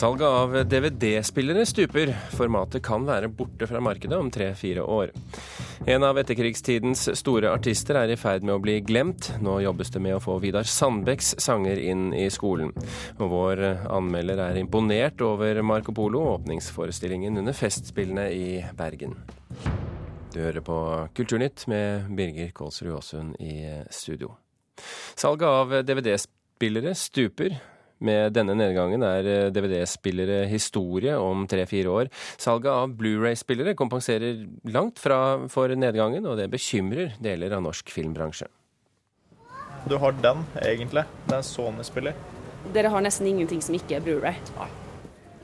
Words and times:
Salget 0.00 0.26
av 0.26 0.54
DVD-spillere 0.64 1.66
stuper. 1.66 2.08
Formatet 2.32 2.80
kan 2.86 3.02
være 3.04 3.28
borte 3.36 3.66
fra 3.68 3.82
markedet 3.84 4.16
om 4.16 4.30
tre-fire 4.32 4.80
år. 4.80 5.10
En 5.92 6.06
av 6.08 6.16
etterkrigstidens 6.16 7.02
store 7.20 7.50
artister 7.52 7.98
er 8.00 8.08
i 8.08 8.16
ferd 8.16 8.46
med 8.46 8.54
å 8.54 8.62
bli 8.64 8.78
glemt. 8.80 9.28
Nå 9.44 9.58
jobbes 9.60 9.90
det 9.92 10.00
med 10.00 10.14
å 10.16 10.22
få 10.24 10.38
Vidar 10.40 10.64
Sandbecks 10.64 11.34
sanger 11.44 11.76
inn 11.84 12.14
i 12.16 12.30
skolen. 12.32 12.72
Og 13.18 13.28
vår 13.28 13.60
anmelder 13.92 14.40
er 14.46 14.60
imponert 14.62 15.20
over 15.20 15.60
Marco 15.60 15.92
Polo, 15.92 16.22
og 16.22 16.38
åpningsforestillingen 16.38 17.36
under 17.42 17.52
Festspillene 17.58 18.24
i 18.32 18.46
Bergen. 18.78 19.18
Du 20.32 20.38
hører 20.40 20.64
på 20.64 20.78
Kulturnytt 21.18 21.66
med 21.68 22.08
Birger 22.16 22.54
Kålsrud 22.56 22.94
Aasund 22.94 23.36
i 23.36 23.84
studio. 23.92 24.32
Salget 25.12 25.44
av 25.50 25.76
DVD-spillere 25.84 26.96
stuper. 26.96 27.60
Med 28.00 28.32
denne 28.32 28.54
nedgangen 28.56 29.04
er 29.04 29.26
eh, 29.28 29.50
DVD-spillere 29.52 30.46
historie 30.48 31.16
om 31.20 31.44
tre-fire 31.50 31.92
år. 31.92 32.10
Salget 32.40 32.72
av 32.72 32.94
Blu-ray-spillere 32.96 33.76
kompenserer 33.76 34.46
langt 34.72 35.02
fra 35.02 35.20
for 35.52 35.72
nedgangen, 35.76 36.24
og 36.24 36.40
det 36.40 36.48
bekymrer 36.52 37.18
deler 37.20 37.52
av 37.56 37.64
norsk 37.66 37.92
filmbransje. 37.92 38.48
Du 39.88 39.96
har 40.00 40.16
den, 40.24 40.44
egentlig. 40.64 41.04
Det 41.26 41.34
er 41.36 41.42
en 41.42 41.50
Sony-spiller. 41.50 42.16
Dere 42.72 42.92
har 42.92 43.04
nesten 43.04 43.28
ingenting 43.28 43.60
som 43.64 43.76
ikke 43.76 43.98
er 43.98 44.04
Blu-ray? 44.04 44.40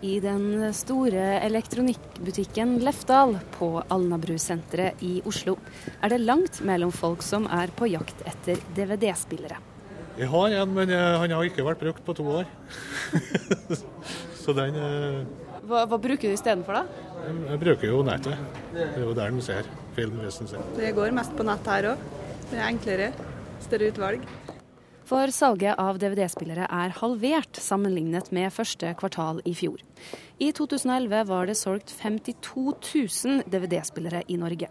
I 0.04 0.18
den 0.20 0.72
store 0.76 1.38
elektronikkbutikken 1.44 2.76
Lefdal 2.84 3.38
på 3.56 3.70
Alnabru-senteret 3.88 5.00
i 5.04 5.14
Oslo 5.28 5.56
er 6.04 6.12
det 6.12 6.24
langt 6.24 6.60
mellom 6.64 6.92
folk 6.92 7.24
som 7.24 7.48
er 7.48 7.72
på 7.76 7.88
jakt 7.88 8.20
etter 8.28 8.60
DVD-spillere. 8.76 9.75
Jeg 10.16 10.30
har 10.32 10.54
en, 10.62 10.70
men 10.72 10.92
eh, 10.92 11.16
han 11.20 11.34
har 11.36 11.48
ikke 11.48 11.64
vært 11.66 11.82
brukt 11.82 12.04
på 12.06 12.14
to 12.16 12.24
år. 12.40 12.46
Så 14.42 14.54
den 14.56 14.78
eh, 14.80 15.20
hva, 15.66 15.82
hva, 15.90 15.98
bruker 15.98 16.30
du 16.30 16.36
istedenfor, 16.36 16.78
da? 16.78 17.12
Jeg, 17.26 17.36
jeg 17.50 17.60
bruker 17.64 17.90
jo 17.90 18.02
nettet. 18.06 18.42
Det 18.72 18.86
er 18.86 19.02
jo 19.02 19.14
der 19.16 19.34
den 19.34 19.42
ser 19.42 19.68
film. 19.96 20.20
hvis 20.22 20.38
den 20.40 20.50
ser. 20.52 20.66
Det 20.78 20.92
går 20.96 21.14
mest 21.16 21.34
på 21.36 21.46
nett 21.46 21.70
her 21.72 21.90
òg. 21.92 22.04
Det 22.50 22.60
er 22.60 22.68
enklere. 22.68 23.08
Større 23.64 23.90
utvalg. 23.90 24.28
For 25.06 25.30
salget 25.30 25.78
av 25.78 26.00
DVD-spillere 26.02 26.66
er 26.66 26.94
halvert 26.98 27.58
sammenlignet 27.62 28.32
med 28.34 28.50
første 28.54 28.90
kvartal 28.98 29.38
i 29.46 29.52
fjor. 29.54 29.82
I 30.42 30.48
2011 30.54 31.28
var 31.28 31.46
det 31.46 31.54
solgt 31.58 31.92
52 32.00 32.64
000 32.72 33.44
DVD-spillere 33.50 34.24
i 34.26 34.38
Norge. 34.40 34.70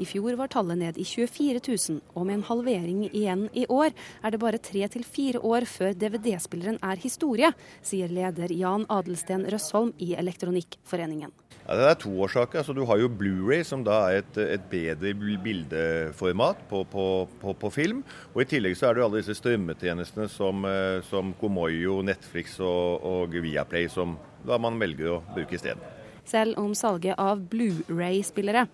I 0.00 0.06
fjor 0.08 0.38
var 0.40 0.50
tallet 0.52 0.80
ned 0.80 1.00
i 1.00 1.04
24 1.04 1.60
000, 1.66 2.00
og 2.14 2.26
med 2.26 2.38
en 2.38 2.46
halvering 2.48 3.04
igjen 3.10 3.48
i 3.52 3.66
år 3.70 3.92
er 3.92 4.32
det 4.32 4.40
bare 4.42 4.62
tre 4.62 4.86
til 4.92 5.04
fire 5.04 5.42
år 5.44 5.68
før 5.68 5.94
DVD-spilleren 5.98 6.80
er 6.82 7.02
historie, 7.02 7.52
sier 7.82 8.10
leder 8.12 8.52
Jan 8.54 8.88
Adelsten 8.90 9.46
Røsholm 9.50 9.94
i 9.98 10.14
Elektronikkforeningen. 10.18 11.32
Ja, 11.70 11.76
det 11.76 11.84
er 11.86 11.98
to 12.02 12.10
årsaker. 12.24 12.58
Altså, 12.58 12.74
du 12.74 12.82
har 12.88 12.98
jo 12.98 13.10
Blu-ray, 13.12 13.62
som 13.62 13.84
da 13.86 14.00
er 14.08 14.24
et, 14.24 14.38
et 14.56 14.64
bedre 14.72 15.12
bildeformat 15.14 16.64
på, 16.70 16.82
på, 16.90 17.04
på, 17.42 17.54
på, 17.60 17.70
film. 17.70 18.02
Og 18.34 18.42
I 18.42 18.48
tillegg 18.50 18.74
så 18.74 18.88
er 18.88 18.96
det 18.96 19.04
jo 19.04 19.06
alle 19.06 19.20
disse 19.20 19.38
strømmetjenestene 19.38 20.26
som, 20.32 20.66
eh, 20.66 20.98
som 21.06 21.30
Komoyo, 21.38 22.00
Netflix 22.02 22.58
og, 22.58 23.06
og 23.06 23.38
Viaplay, 23.38 23.86
som 23.92 24.18
da 24.42 24.58
man 24.58 24.82
velger 24.82 25.14
å 25.14 25.22
bruke 25.30 25.54
isteden. 25.60 25.99
Selv 26.30 26.58
om 26.62 26.74
salget 26.78 27.18
av 27.18 27.40
Blu-ray-spillere 27.50 28.66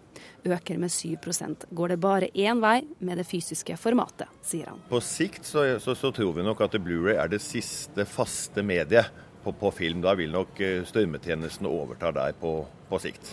øker 0.45 0.77
med 0.79 0.93
7% 0.93 1.65
går 1.71 1.95
det 1.95 1.97
bare 2.03 2.29
én 2.37 2.61
vei 2.61 2.83
med 2.98 3.17
det 3.17 3.25
fysiske 3.25 3.79
formatet, 3.81 4.29
sier 4.45 4.69
han. 4.69 4.83
På 4.91 5.01
sikt 5.01 5.48
så, 5.48 5.65
så, 5.81 5.95
så 5.97 6.11
tror 6.13 6.35
vi 6.37 6.45
nok 6.45 6.61
at 6.67 6.77
Blu-ray 6.77 7.17
er 7.17 7.33
det 7.33 7.41
siste 7.41 8.05
faste 8.05 8.61
mediet 8.61 9.08
på, 9.45 9.55
på, 9.57 9.73
film. 9.73 10.05
Da 10.05 10.13
vil 10.19 10.36
nok 10.36 10.61
strømmetjenesten 10.91 11.69
overta 11.70 12.13
der 12.13 12.36
på, 12.36 12.58
på 12.91 13.01
sikt. 13.01 13.33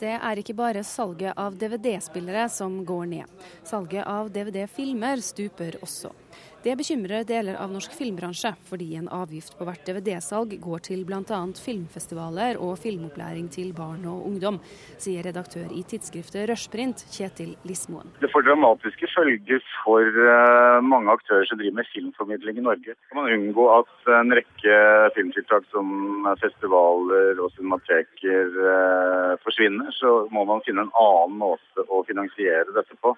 Det 0.00 0.12
er 0.16 0.40
ikke 0.40 0.56
bare 0.56 0.84
salget 0.84 1.36
av 1.36 1.56
DVD-spillere 1.60 2.46
som 2.52 2.78
går 2.88 3.08
ned. 3.08 3.40
Salget 3.64 4.04
av 4.04 4.28
DVD-filmer 4.32 5.20
stuper 5.24 5.80
også. 5.80 6.12
Det 6.60 6.74
bekymrer 6.76 7.22
deler 7.24 7.56
av 7.56 7.70
norsk 7.72 7.94
filmbransje, 7.96 8.50
fordi 8.68 8.90
en 8.98 9.06
avgift 9.16 9.54
på 9.56 9.64
hvert 9.64 9.86
DVD-salg 9.88 10.50
går 10.60 10.82
til 10.90 11.06
bl.a. 11.08 11.38
filmfestivaler 11.56 12.58
og 12.60 12.74
filmopplæring 12.82 13.46
til 13.54 13.70
barn 13.72 14.02
og 14.04 14.26
ungdom, 14.28 14.58
sier 15.00 15.24
redaktør 15.24 15.72
i 15.72 15.80
tidsskriftet 15.88 16.50
Rushprint, 16.50 17.06
Kjetil 17.14 17.54
Lismoen. 17.64 18.12
Det 18.20 18.28
får 18.34 18.44
dramatiske 18.50 19.08
følger 19.14 19.64
for 19.78 20.04
eh, 20.04 20.82
mange 20.84 21.16
aktører 21.16 21.48
som 21.48 21.62
driver 21.62 21.78
med 21.80 21.88
filmformidling 21.94 22.60
i 22.60 22.66
Norge. 22.68 22.98
Kan 23.08 23.22
man 23.22 23.32
unngå 23.38 23.66
at 23.78 24.12
en 24.20 24.36
rekke 24.36 24.76
filmtiltak 25.16 25.64
som 25.72 26.28
festivaler 26.44 27.40
og 27.40 27.56
cinemateker 27.56 28.62
eh, 28.68 29.34
forsvinner, 29.48 29.88
så 29.96 30.26
må 30.28 30.44
man 30.44 30.60
finne 30.68 30.84
en 30.84 30.92
annen 31.08 31.40
måte 31.40 31.88
å 31.88 32.04
finansiere 32.04 32.68
dette 32.76 33.00
på 33.00 33.16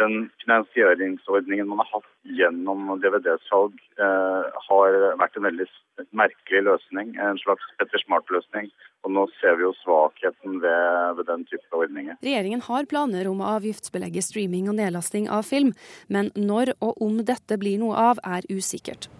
den 0.00 0.28
finansieringsordningen 0.42 1.68
man 1.68 1.82
har 1.82 1.90
hatt 1.92 2.10
gjennom 2.38 2.94
DVD-salg, 3.02 3.76
eh, 4.00 4.44
har 4.68 4.96
vært 5.20 5.36
en 5.38 5.46
veldig 5.48 5.66
merkelig 6.10 6.62
løsning. 6.68 7.14
En 7.20 7.38
slags 7.38 7.64
Petter 7.78 8.02
Smart-løsning. 8.02 8.70
Og 9.04 9.12
nå 9.12 9.26
ser 9.40 9.58
vi 9.58 9.66
jo 9.66 9.72
svakheten 9.82 10.60
ved, 10.62 11.16
ved, 11.18 11.26
den 11.28 11.44
type 11.44 11.76
ordninger. 11.76 12.16
Regjeringen 12.24 12.62
har 12.64 12.88
planer 12.88 13.28
om 13.28 13.42
å 13.44 13.50
avgiftsbelegge 13.58 14.22
streaming 14.24 14.70
og 14.72 14.78
nedlasting 14.80 15.28
av 15.28 15.44
film, 15.44 15.74
men 16.08 16.30
når 16.34 16.72
og 16.80 17.02
om 17.04 17.20
dette 17.24 17.58
blir 17.60 17.78
noe 17.82 17.98
av, 18.10 18.22
er 18.24 18.48
usikkert. 18.48 19.10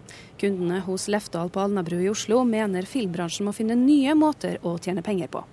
Kundene 0.40 0.80
hos 0.86 1.06
Lefdal 1.12 1.52
på 1.52 1.60
Alnabru 1.60 2.00
i 2.00 2.08
Oslo 2.12 2.42
mener 2.48 2.88
filmbransjen 2.88 3.46
må 3.46 3.52
finne 3.56 3.76
nye 3.78 4.16
måter 4.16 4.56
å 4.64 4.78
tjene 4.80 5.04
penger 5.04 5.30
på. 5.36 5.44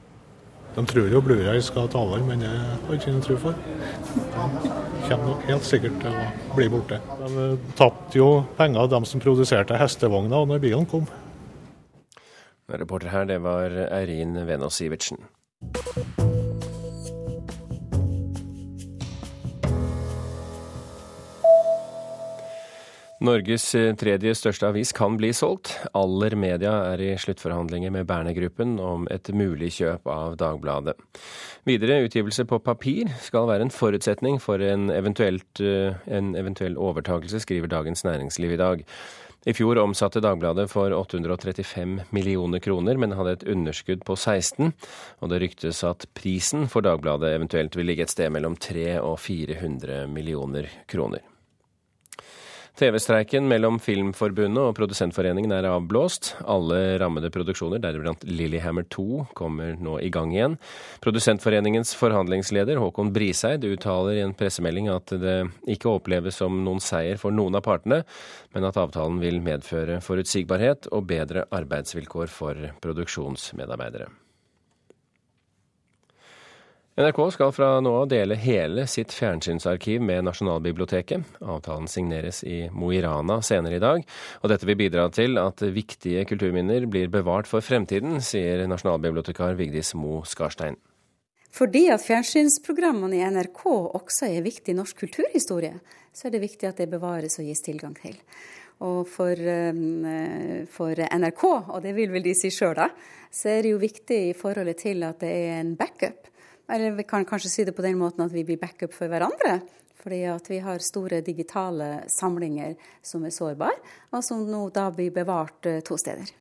De 0.75 0.85
tror 0.87 1.11
jo 1.11 1.19
Blu-ray 1.19 1.59
skal 1.59 1.89
ta 1.91 1.99
over, 1.99 2.23
men 2.23 2.39
det 2.39 2.51
har 2.51 2.93
jeg 2.93 3.01
ikke 3.01 3.15
noe 3.17 3.25
tro 3.25 3.35
for. 3.43 4.90
Kommer 5.09 5.25
nok 5.25 5.45
helt 5.49 5.67
sikkert 5.67 5.97
til 6.03 6.15
å 6.15 6.55
bli 6.55 6.67
borte. 6.71 7.01
De 7.19 7.47
tapte 7.79 8.19
jo 8.19 8.29
penger, 8.57 8.87
de 8.91 9.01
som 9.09 9.23
produserte 9.23 9.79
hestevogner, 9.81 10.45
når 10.47 10.63
bilen 10.63 10.87
kom. 10.89 11.09
Reporter 12.71 13.11
her, 13.11 13.25
det 13.27 13.41
var 13.43 13.75
Eirin 13.91 14.37
Venås 14.47 14.79
Sivertsen. 14.79 15.19
Norges 23.21 23.67
eh, 23.77 23.91
tredje 23.93 24.31
største 24.33 24.65
avis 24.71 24.89
kan 24.97 25.13
bli 25.19 25.29
solgt. 25.37 25.75
Aller 25.93 26.33
Media 26.33 26.71
er 26.89 27.01
i 27.05 27.11
sluttforhandlinger 27.21 27.93
med 27.93 28.07
Berner-gruppen 28.09 28.79
om 28.81 29.03
et 29.13 29.29
mulig 29.29 29.75
kjøp 29.75 30.09
av 30.09 30.39
Dagbladet. 30.41 30.95
Videre 31.69 31.99
utgivelse 32.07 32.47
på 32.49 32.57
papir 32.65 33.11
skal 33.21 33.45
være 33.45 33.67
en 33.67 33.73
forutsetning 33.73 34.39
for 34.41 34.57
en, 34.65 34.89
eh, 34.89 35.93
en 36.17 36.33
eventuell 36.33 36.79
overtakelse, 36.81 37.43
skriver 37.45 37.69
Dagens 37.69 38.03
Næringsliv 38.03 38.53
i 38.53 38.57
dag. 38.57 38.83
I 39.45 39.53
fjor 39.53 39.77
omsatte 39.77 40.21
Dagbladet 40.21 40.67
for 40.69 40.89
835 40.89 42.01
millioner 42.11 42.59
kroner, 42.59 42.97
men 42.97 43.11
hadde 43.11 43.37
et 43.37 43.47
underskudd 43.49 44.03
på 44.03 44.17
16, 44.17 44.73
og 45.21 45.29
det 45.29 45.41
ryktes 45.41 45.83
at 45.83 46.07
prisen 46.17 46.67
for 46.67 46.81
Dagbladet 46.81 47.35
eventuelt 47.37 47.77
vil 47.77 47.85
ligge 47.85 48.01
et 48.01 48.13
sted 48.13 48.33
mellom 48.33 48.57
300 48.57 48.97
og 49.01 49.19
400 49.19 50.07
millioner 50.09 50.69
kroner. 50.87 51.21
TV-streiken 52.81 53.45
mellom 53.45 53.75
Filmforbundet 53.77 54.63
og 54.63 54.73
Produsentforeningen 54.79 55.51
er 55.53 55.67
avblåst. 55.69 56.31
Alle 56.49 56.95
rammede 56.97 57.29
produksjoner, 57.29 57.77
deriblant 57.83 58.23
Lillehammer 58.25 58.87
2, 58.89 59.27
kommer 59.37 59.75
nå 59.77 59.99
i 60.01 60.09
gang 60.13 60.31
igjen. 60.33 60.55
Produsentforeningens 61.05 61.93
forhandlingsleder 61.99 62.81
Håkon 62.81 63.11
Briseid 63.13 63.67
uttaler 63.69 64.17
i 64.17 64.23
en 64.25 64.33
pressemelding 64.33 64.89
at 64.89 65.13
det 65.21 65.37
ikke 65.69 65.93
oppleves 65.93 66.41
som 66.41 66.57
noen 66.65 66.81
seier 66.81 67.21
for 67.21 67.29
noen 67.35 67.59
av 67.59 67.67
partene, 67.69 68.01
men 68.55 68.65
at 68.65 68.81
avtalen 68.81 69.21
vil 69.21 69.37
medføre 69.45 70.01
forutsigbarhet 70.01 70.89
og 70.89 71.05
bedre 71.13 71.45
arbeidsvilkår 71.53 72.33
for 72.33 72.65
produksjonsmedarbeidere. 72.81 74.09
NRK 76.99 77.19
skal 77.31 77.53
fra 77.55 77.67
nå 77.79 77.91
av 78.01 78.07
dele 78.11 78.35
hele 78.35 78.83
sitt 78.91 79.13
fjernsynsarkiv 79.15 80.01
med 80.03 80.25
Nasjonalbiblioteket. 80.27 81.23
Avtalen 81.39 81.87
signeres 81.87 82.41
i 82.43 82.65
Mo 82.67 82.89
i 82.91 82.99
Rana 82.99 83.37
senere 83.39 83.77
i 83.77 83.79
dag, 83.79 84.03
og 84.41 84.51
dette 84.51 84.67
vil 84.67 84.75
bidra 84.75 85.05
til 85.15 85.39
at 85.39 85.63
viktige 85.71 86.25
kulturminner 86.27 86.83
blir 86.91 87.07
bevart 87.13 87.47
for 87.47 87.63
fremtiden, 87.63 88.17
sier 88.19 88.65
nasjonalbibliotekar 88.67 89.55
Vigdis 89.55 89.93
Mo 89.95 90.19
Skarstein. 90.27 90.75
Fordi 91.55 91.85
at 91.95 92.03
fjernsynsprogrammene 92.03 93.21
i 93.21 93.29
NRK 93.37 93.63
også 93.71 94.27
er 94.27 94.43
viktig 94.43 94.75
norsk 94.75 94.99
kulturhistorie, 95.05 95.77
så 96.11 96.27
er 96.27 96.35
det 96.35 96.43
viktig 96.43 96.67
at 96.67 96.81
det 96.83 96.89
bevares 96.91 97.39
og 97.39 97.47
gis 97.47 97.63
tilgang 97.63 97.95
til. 98.01 98.19
Og 98.83 99.07
for, 99.07 99.31
eh, 99.31 100.67
for 100.67 100.99
NRK, 101.07 101.43
og 101.71 101.79
det 101.83 101.95
vil 101.95 102.11
vel 102.11 102.27
de 102.27 102.35
si 102.35 102.51
sjøl 102.51 102.75
da, 102.75 102.89
så 103.31 103.47
er 103.55 103.63
det 103.63 103.71
jo 103.71 103.79
viktig 103.79 104.19
i 104.27 104.35
forholdet 104.35 104.83
til 104.83 105.07
at 105.07 105.23
det 105.23 105.31
er 105.31 105.61
en 105.61 105.77
backup. 105.79 106.27
Eller 106.71 106.95
vi 106.95 107.03
kan 107.03 107.25
kanskje 107.27 107.51
si 107.51 107.63
det 107.67 107.75
på 107.75 107.83
den 107.85 107.99
måten 107.99 108.23
at 108.25 108.33
vi 108.33 108.45
blir 108.47 108.59
backup 108.61 108.93
for 108.95 109.11
hverandre. 109.11 109.59
Fordi 110.01 110.23
at 110.31 110.47
vi 110.49 110.59
har 110.63 110.81
store 110.81 111.21
digitale 111.21 112.07
samlinger 112.09 112.77
som 113.05 113.25
er 113.27 113.35
sårbare, 113.35 113.77
og 114.15 114.23
som 114.25 114.47
nå 114.49 114.63
da 114.73 114.87
blir 114.95 115.11
bevart 115.13 115.67
eh, 115.69 115.83
to 115.85 115.97
steder. 115.99 116.31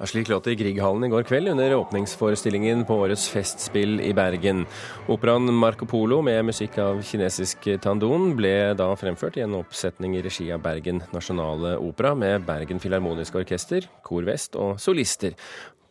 Ja, 0.00 0.06
slik 0.06 0.28
låt 0.28 0.44
det 0.44 0.54
i 0.54 0.56
Grieghallen 0.56 1.04
i 1.04 1.08
går 1.12 1.26
kveld 1.28 1.50
under 1.52 1.74
åpningsforestillingen 1.76 2.86
på 2.88 2.96
årets 3.04 3.26
festspill 3.28 3.98
i 4.00 4.14
Bergen. 4.16 4.62
Operaen 5.12 5.52
Marco 5.52 5.84
Polo 5.84 6.22
med 6.24 6.46
musikk 6.48 6.78
av 6.80 7.02
kinesisk 7.04 7.66
tandon 7.84 8.30
ble 8.38 8.72
da 8.80 8.86
fremført 8.96 9.36
i 9.36 9.44
en 9.44 9.58
oppsetning 9.58 10.14
i 10.16 10.22
regi 10.24 10.46
av 10.56 10.62
Bergen 10.64 11.02
Nasjonale 11.12 11.74
Opera 11.84 12.14
med 12.16 12.46
Bergen 12.48 12.80
Filharmoniske 12.80 13.42
Orkester, 13.42 13.90
Kor 14.00 14.24
Vest 14.24 14.56
og 14.56 14.80
solister. 14.80 15.36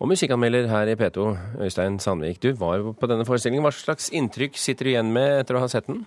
Og 0.01 0.09
musikkanmelder 0.09 0.71
her 0.73 0.89
i 0.89 0.97
P2, 0.97 1.27
Øystein 1.67 2.01
Sandvik, 2.01 2.41
du 2.41 2.55
var 2.57 2.81
på 2.97 3.11
denne 3.13 3.29
forestillingen. 3.29 3.67
Hva 3.67 3.75
slags 3.77 4.09
inntrykk 4.09 4.57
sitter 4.57 4.89
du 4.89 4.93
igjen 4.95 5.13
med 5.13 5.35
etter 5.43 5.59
å 5.59 5.61
ha 5.61 5.69
sett 5.69 5.85
den? 5.85 6.01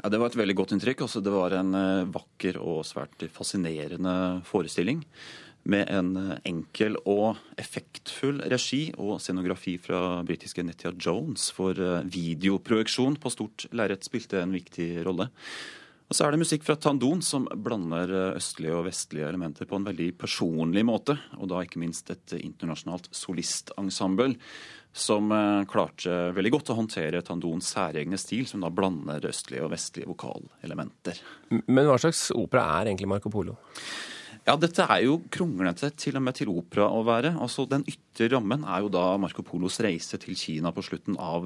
Ja, 0.00 0.08
Det 0.08 0.16
var 0.16 0.32
et 0.32 0.40
veldig 0.40 0.56
godt 0.56 0.72
inntrykk. 0.72 1.04
Altså, 1.04 1.20
det 1.20 1.36
var 1.36 1.52
en 1.52 1.76
eh, 1.76 2.08
vakker 2.08 2.56
og 2.64 2.80
svært 2.88 3.28
fascinerende 3.28 4.40
forestilling 4.48 5.04
med 5.68 5.90
en 5.92 6.14
eh, 6.16 6.38
enkel 6.48 6.96
og 7.08 7.40
effektfull 7.60 8.40
regi 8.50 8.88
og 9.00 9.18
scenografi 9.22 9.76
fra 9.82 10.20
britiske 10.26 10.64
Nettia 10.64 10.92
Jones, 10.96 11.50
for 11.54 11.76
eh, 11.76 12.00
videoprojeksjon 12.08 13.18
på 13.20 13.34
stort 13.34 13.68
lerret 13.76 14.06
spilte 14.06 14.40
en 14.40 14.56
viktig 14.56 14.92
rolle. 15.06 15.30
Og 16.10 16.16
så 16.16 16.26
er 16.26 16.34
det 16.34 16.40
musikk 16.40 16.64
fra 16.66 16.74
Tandon 16.80 17.20
som 17.22 17.46
blander 17.54 18.10
eh, 18.10 18.40
østlige 18.40 18.74
og 18.78 18.86
vestlige 18.88 19.28
elementer 19.28 19.68
på 19.68 19.78
en 19.78 19.88
veldig 19.90 20.10
personlig 20.20 20.84
måte, 20.88 21.18
og 21.38 21.52
da 21.52 21.62
ikke 21.64 21.82
minst 21.82 22.10
et 22.14 22.38
internasjonalt 22.40 23.10
solistensemble 23.14 24.34
som 24.90 25.28
klarte 25.70 26.32
veldig 26.34 26.50
godt 26.50 26.72
å 26.72 26.74
håndtere 26.80 27.20
Tandons 27.22 27.68
særegne 27.76 28.18
stil, 28.18 28.48
som 28.50 28.64
da 28.64 28.72
blander 28.74 29.22
østlige 29.28 29.62
og 29.62 29.70
vestlige 29.70 30.08
vokalelementer. 30.10 31.20
Men 31.70 31.86
hva 31.86 31.94
slags 32.02 32.24
opera 32.34 32.64
er 32.80 32.90
egentlig 32.90 33.06
Marco 33.12 33.30
Polo? 33.30 33.54
Ja, 34.46 34.54
dette 34.56 34.86
er 34.88 35.02
jo 35.04 35.18
kronglete 35.32 35.90
til 36.00 36.16
og 36.16 36.24
med 36.24 36.38
til 36.38 36.48
opera 36.52 36.86
å 36.88 37.02
være. 37.04 37.34
Altså, 37.36 37.66
Den 37.68 37.84
ytre 37.88 38.30
rammen 38.32 38.64
er 38.64 38.80
jo 38.80 38.88
da 38.92 39.18
Marco 39.20 39.44
Polos 39.44 39.80
reise 39.84 40.16
til 40.18 40.38
Kina 40.38 40.72
på 40.72 40.84
slutten 40.86 41.18
av 41.20 41.44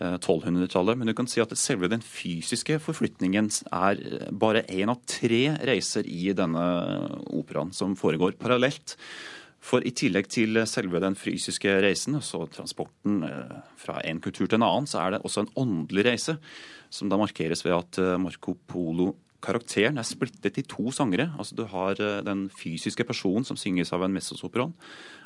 1200-tallet. 0.00 0.94
Eh, 0.94 0.98
Men 0.98 1.06
du 1.06 1.14
kan 1.14 1.30
si 1.30 1.40
at 1.40 1.54
selve 1.56 1.88
den 1.88 2.02
fysiske 2.02 2.80
forflytningen 2.82 3.50
er 3.70 4.02
eh, 4.02 4.32
bare 4.32 4.64
én 4.66 4.90
av 4.90 5.04
tre 5.06 5.54
reiser 5.62 6.06
i 6.10 6.32
denne 6.34 6.66
operaen 7.30 7.72
som 7.72 7.94
foregår 7.94 8.34
parallelt. 8.42 8.96
For 9.64 9.80
i 9.80 9.94
tillegg 9.96 10.26
til 10.28 10.60
selve 10.68 11.00
den 11.00 11.14
fysiske 11.16 11.78
reisen, 11.80 12.18
så 12.20 12.42
transporten 12.50 13.22
eh, 13.22 13.58
fra 13.78 14.00
en 14.02 14.20
kultur 14.20 14.48
til 14.48 14.58
en 14.58 14.66
annen, 14.66 14.90
så 14.90 14.98
er 15.04 15.14
det 15.14 15.22
også 15.22 15.46
en 15.46 15.54
åndelig 15.62 16.08
reise, 16.10 16.36
som 16.90 17.08
da 17.08 17.16
markeres 17.16 17.62
ved 17.64 17.78
at 17.78 18.02
Marco 18.20 18.58
Polo 18.66 19.14
karakteren 19.44 20.00
er 20.00 20.06
splittet 20.08 20.58
i 20.60 20.66
to 20.68 20.92
sangere. 20.94 21.28
Altså 21.38 21.56
Du 21.58 21.64
har 21.70 22.00
eh, 22.00 22.20
den 22.24 22.46
fysiske 22.52 23.06
personen 23.06 23.46
som 23.46 23.58
synges 23.60 23.92
av 23.92 24.04
en 24.04 24.14
mezzosopran, 24.14 24.74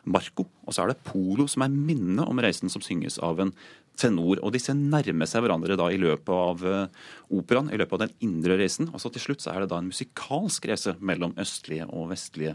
Marco. 0.09 0.49
Og 0.67 0.75
så 0.75 0.85
er 0.85 0.93
det 0.93 1.03
Polo 1.07 1.49
som 1.51 1.65
er 1.65 1.75
minnet 1.75 2.27
om 2.27 2.43
reisen, 2.43 2.73
som 2.73 2.85
synges 2.85 3.21
av 3.25 3.41
en 3.45 3.53
tenor. 3.99 4.41
Og 4.43 4.55
disse 4.55 4.75
nærmer 4.77 5.29
seg 5.29 5.45
hverandre 5.45 5.79
da 5.79 5.91
i 5.91 6.01
løpet 6.01 6.33
av 6.35 6.65
uh, 6.65 7.07
operaen, 7.35 7.71
i 7.75 7.81
løpet 7.81 7.99
av 7.99 8.05
den 8.07 8.17
indre 8.29 8.59
reisen. 8.61 8.91
Og 8.93 9.03
så 9.03 9.13
til 9.13 9.27
slutt 9.27 9.45
så 9.45 9.53
er 9.53 9.65
det 9.65 9.73
da 9.73 9.83
en 9.83 9.91
musikalsk 9.91 10.71
reise 10.71 10.95
mellom 11.03 11.35
østlige 11.41 11.89
og 11.91 12.13
vestlige 12.15 12.55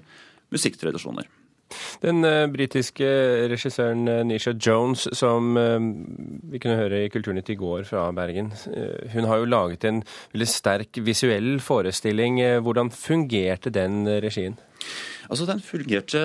musikktradisjoner. 0.54 1.28
Den 2.04 2.24
uh, 2.26 2.48
britiske 2.52 3.08
regissøren 3.52 4.08
uh, 4.10 4.22
Nisha 4.28 4.56
Jones, 4.58 5.08
som 5.16 5.58
uh, 5.58 5.78
vi 6.52 6.62
kunne 6.64 6.80
høre 6.80 7.04
i 7.06 7.12
Kulturnytt 7.14 7.54
i 7.54 7.60
går 7.60 7.88
fra 7.90 8.10
Bergen, 8.16 8.52
hun 9.14 9.28
har 9.30 9.42
jo 9.42 9.50
laget 9.50 9.86
en 9.88 10.04
veldig 10.34 10.48
sterk 10.50 11.00
visuell 11.06 11.58
forestilling. 11.64 12.40
Hvordan 12.66 12.92
fungerte 12.94 13.72
den 13.74 14.06
regien? 14.24 14.58
Altså, 15.32 15.46
Den 15.48 15.62
fungerte 15.64 16.22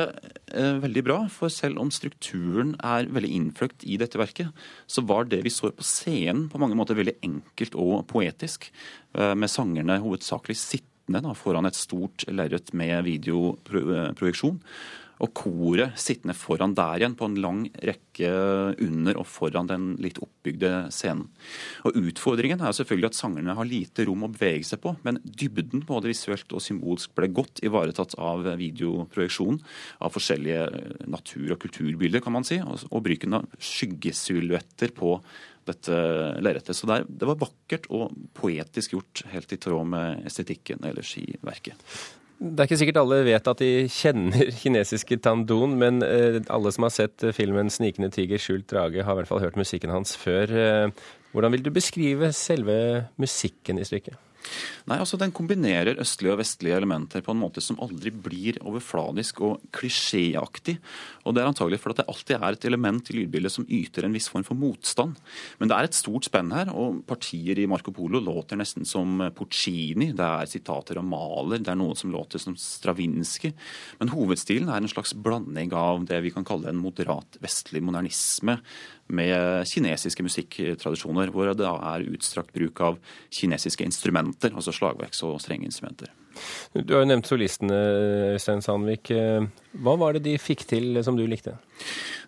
eh, 0.52 0.82
veldig 0.82 1.04
bra, 1.06 1.18
for 1.30 1.52
selv 1.52 1.78
om 1.82 1.90
strukturen 1.94 2.74
er 2.84 3.08
veldig 3.14 3.30
innfløkt 3.36 3.86
i 3.86 3.98
dette 4.00 4.18
verket, 4.18 4.50
så 4.90 5.04
var 5.06 5.28
det 5.30 5.42
vi 5.46 5.52
så 5.54 5.70
på 5.70 5.86
scenen 5.86 6.48
på 6.50 6.60
mange 6.60 6.76
måter 6.78 6.98
veldig 6.98 7.18
enkelt 7.24 7.76
og 7.78 8.06
poetisk, 8.10 8.70
eh, 9.14 9.34
med 9.34 9.50
sangerne 9.52 10.00
hovedsakelig 10.02 10.58
sittende 10.58 11.22
da, 11.24 11.32
foran 11.32 11.68
et 11.68 11.78
stort 11.78 12.26
lerret 12.28 12.74
med 12.76 13.06
videoprojeksjon 13.06 14.58
og 15.24 15.32
koret 15.36 15.98
sittende 15.98 16.36
foran 16.38 16.74
der 16.78 17.00
igjen 17.00 17.16
på 17.18 17.28
en 17.28 17.38
lang 17.42 17.64
rekke 17.82 18.30
under 18.84 19.18
og 19.18 19.26
foran 19.28 19.70
den 19.70 19.88
litt 20.02 20.20
oppbygde 20.22 20.72
scenen. 20.94 21.26
Og 21.88 21.98
Utfordringen 21.98 22.62
er 22.62 22.76
selvfølgelig 22.76 23.10
at 23.10 23.18
sangerne 23.18 23.56
har 23.58 23.68
lite 23.68 24.06
rom 24.08 24.26
å 24.26 24.30
bevege 24.32 24.66
seg 24.68 24.82
på, 24.84 24.94
men 25.06 25.20
dybden 25.24 25.84
både 25.88 26.12
visuelt 26.12 26.54
og 26.54 26.62
symbolsk 26.64 27.14
ble 27.18 27.30
godt 27.34 27.62
ivaretatt 27.66 28.16
av 28.22 28.46
videoprojeksjonen 28.60 29.60
av 30.04 30.14
forskjellige 30.14 31.06
natur- 31.10 31.54
og 31.54 31.62
kulturbilder, 31.64 32.22
kan 32.24 32.36
man 32.38 32.46
si, 32.46 32.60
og 32.62 33.04
bruken 33.04 33.40
av 33.40 33.48
skyggesilhuetter 33.58 34.94
på 34.96 35.16
dette 35.68 35.96
lerretet. 36.42 36.76
Så 36.76 36.88
det 36.88 37.28
var 37.28 37.40
vakkert 37.40 37.88
og 37.94 38.14
poetisk 38.38 38.96
gjort, 38.96 39.24
helt 39.32 39.52
i 39.52 39.60
tråd 39.60 39.90
med 39.92 40.24
estetikken 40.28 40.86
ellers 40.88 41.14
i 41.20 41.26
verket. 41.44 41.82
Det 42.38 42.62
er 42.62 42.68
ikke 42.68 42.78
sikkert 42.78 43.00
alle 43.00 43.16
vet 43.26 43.48
at 43.50 43.58
de 43.58 43.70
kjenner 43.90 44.52
kinesiske 44.60 45.18
Tandon, 45.24 45.74
men 45.80 45.98
eh, 46.06 46.38
alle 46.54 46.70
som 46.74 46.86
har 46.86 46.94
sett 46.94 47.24
eh, 47.26 47.34
filmen 47.34 47.70
'Snikende 47.70 48.12
tiger, 48.14 48.38
skjult 48.38 48.68
drage', 48.70 49.02
har 49.02 49.16
i 49.16 49.20
hvert 49.20 49.30
fall 49.30 49.42
hørt 49.42 49.58
musikken 49.58 49.90
hans 49.90 50.14
før. 50.16 50.46
Eh, 50.46 50.90
hvordan 51.32 51.52
vil 51.52 51.64
du 51.66 51.74
beskrive 51.74 52.30
selve 52.32 53.08
musikken 53.18 53.82
i 53.82 53.86
stykket? 53.88 54.27
Nei, 54.88 54.98
altså 54.98 55.18
Den 55.20 55.34
kombinerer 55.34 55.98
østlige 56.00 56.34
og 56.34 56.40
vestlige 56.42 56.76
elementer 56.78 57.24
på 57.24 57.34
en 57.34 57.40
måte 57.40 57.62
som 57.64 57.78
aldri 57.84 58.12
blir 58.12 58.60
overfladisk 58.62 59.42
og 59.46 59.62
klisjéaktig. 59.74 60.78
Og 61.24 61.34
Det 61.34 61.42
er 61.42 61.50
antagelig 61.50 61.80
fordi 61.82 62.00
det 62.00 62.08
alltid 62.08 62.36
er 62.36 62.56
et 62.56 62.68
element 62.68 63.10
i 63.10 63.18
lydbildet 63.18 63.52
som 63.52 63.66
yter 63.68 64.06
en 64.06 64.16
viss 64.16 64.30
form 64.32 64.46
for 64.46 64.58
motstand. 64.58 65.16
Men 65.58 65.68
det 65.68 65.76
er 65.76 65.88
et 65.88 65.98
stort 65.98 66.28
spenn 66.28 66.52
her, 66.54 66.72
og 66.72 67.02
partier 67.08 67.58
i 67.58 67.66
Marco 67.70 67.92
Polo 67.92 68.20
låter 68.20 68.58
nesten 68.58 68.86
som 68.88 69.20
Puccini. 69.36 70.12
Det 70.16 70.24
er 70.24 70.50
sitater 70.50 71.00
av 71.00 71.06
Maler, 71.06 71.62
det 71.62 71.72
er 71.72 71.80
noe 71.80 71.96
som 71.98 72.12
låter 72.14 72.40
som 72.42 72.56
Stravinskij. 72.58 73.54
Men 74.00 74.12
hovedstilen 74.14 74.70
er 74.72 74.82
en 74.82 74.90
slags 74.90 75.14
blanding 75.14 75.72
av 75.76 76.06
det 76.08 76.22
vi 76.24 76.32
kan 76.34 76.46
kalle 76.48 76.70
en 76.72 76.80
moderat 76.80 77.38
vestlig 77.42 77.82
modernisme 77.84 78.58
med 79.08 79.66
kinesiske 79.68 80.24
musikktradisjoner, 80.26 81.32
hvor 81.32 81.50
det 81.56 81.66
er 81.66 82.06
utstrakt 82.12 82.54
bruk 82.54 82.80
av 82.84 82.98
kinesiske 83.34 83.86
instrumenter, 83.86 84.54
altså 84.54 84.74
slagverks- 84.74 85.24
og 85.26 85.38
strengeinstrumenter. 85.44 86.12
Du 86.74 86.94
har 86.94 87.02
jo 87.02 87.08
nevnt 87.10 87.26
solistene, 87.26 87.74
Øystein 88.36 88.62
Sandvik. 88.62 89.10
Hva 89.82 89.94
var 89.98 90.14
det 90.14 90.22
de 90.28 90.36
fikk 90.38 90.62
til 90.70 91.00
som 91.02 91.18
du 91.18 91.24
likte? 91.26 91.56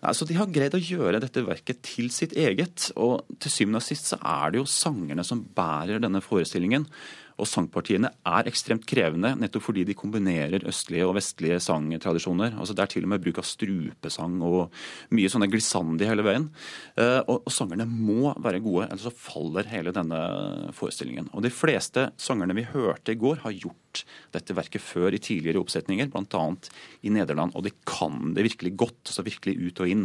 Altså, 0.01 0.25
de 0.27 0.35
har 0.35 0.49
greid 0.51 0.75
å 0.75 0.81
gjøre 0.81 1.21
dette 1.21 1.43
verket 1.45 1.83
til 1.85 2.09
sitt 2.13 2.35
eget. 2.35 2.89
Og 2.99 3.21
til 3.39 3.53
syvende 3.53 3.81
og 3.81 3.85
sist 3.85 4.11
så 4.11 4.19
er 4.19 4.51
det 4.51 4.61
jo 4.61 4.69
sangerne 4.69 5.25
som 5.27 5.43
bærer 5.55 6.01
denne 6.03 6.23
forestillingen. 6.25 6.87
Og 7.41 7.49
sangpartiene 7.49 8.11
er 8.27 8.47
ekstremt 8.49 8.85
krevende, 8.85 9.33
nettopp 9.39 9.63
fordi 9.65 9.83
de 9.87 9.95
kombinerer 9.97 10.61
østlige 10.69 11.07
og 11.07 11.15
vestlige 11.17 11.57
sangtradisjoner. 11.63 12.53
Altså 12.53 12.75
Det 12.77 12.83
er 12.83 12.91
til 12.93 13.07
og 13.07 13.11
med 13.13 13.23
bruk 13.23 13.39
av 13.41 13.47
strupesang 13.49 14.37
og 14.45 14.69
mye 15.17 15.31
sånne 15.31 15.49
glissandi 15.49 16.05
hele 16.05 16.25
veien. 16.25 16.49
Eh, 16.93 17.19
og, 17.25 17.41
og 17.47 17.53
sangerne 17.53 17.87
må 17.89 18.35
være 18.37 18.61
gode, 18.61 18.87
ellers 18.91 19.07
så 19.09 19.13
faller 19.15 19.69
hele 19.71 19.93
denne 19.95 20.19
forestillingen. 20.77 21.31
Og 21.33 21.41
de 21.45 21.53
fleste 21.53 22.11
sangerne 22.21 22.55
vi 22.57 22.67
hørte 22.69 23.15
i 23.15 23.19
går, 23.21 23.41
har 23.41 23.57
gjort 23.57 24.03
dette 24.35 24.55
verket 24.55 24.83
før 24.85 25.17
i 25.17 25.21
tidligere 25.21 25.63
oppsetninger, 25.63 26.11
bl.a. 26.13 26.43
i 27.01 27.13
Nederland. 27.13 27.55
Og 27.57 27.65
de 27.65 27.73
kan 27.89 28.35
det 28.35 28.45
virkelig 28.51 28.75
godt, 28.83 29.01
altså 29.07 29.25
virkelig 29.25 29.57
ut 29.65 29.81
og 29.81 29.95
inn. 29.95 30.03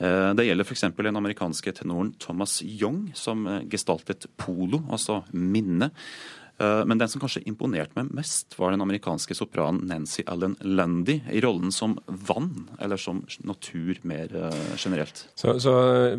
Eh, 0.00 0.30
det 0.38 0.48
gjelder 0.48 0.64
f.eks. 0.64 0.86
den 0.96 1.20
amerikanske 1.20 1.76
tenoren 1.76 2.14
Thomas 2.24 2.56
Young, 2.64 3.10
som 3.12 3.44
gestaltet 3.68 4.30
polo, 4.40 4.80
altså 4.88 5.20
minne. 5.36 5.92
Eh, 6.58 6.84
men 6.86 6.98
den 6.98 7.10
som 7.10 7.22
kanskje 7.22 7.42
imponerte 7.48 7.96
meg 7.98 8.12
mest, 8.14 8.54
var 8.58 8.74
den 8.74 8.84
amerikanske 8.84 9.34
sopranen 9.34 9.88
Nancy 9.90 10.22
Allen 10.30 10.54
Lundy 10.60 11.18
i 11.32 11.40
rollen 11.42 11.72
som 11.74 11.96
vann, 12.06 12.68
eller 12.78 13.00
som 13.00 13.24
natur 13.42 13.98
mer 14.02 14.30
eh, 14.30 14.60
generelt. 14.78 15.26
Så, 15.34 15.56
så 15.62 15.74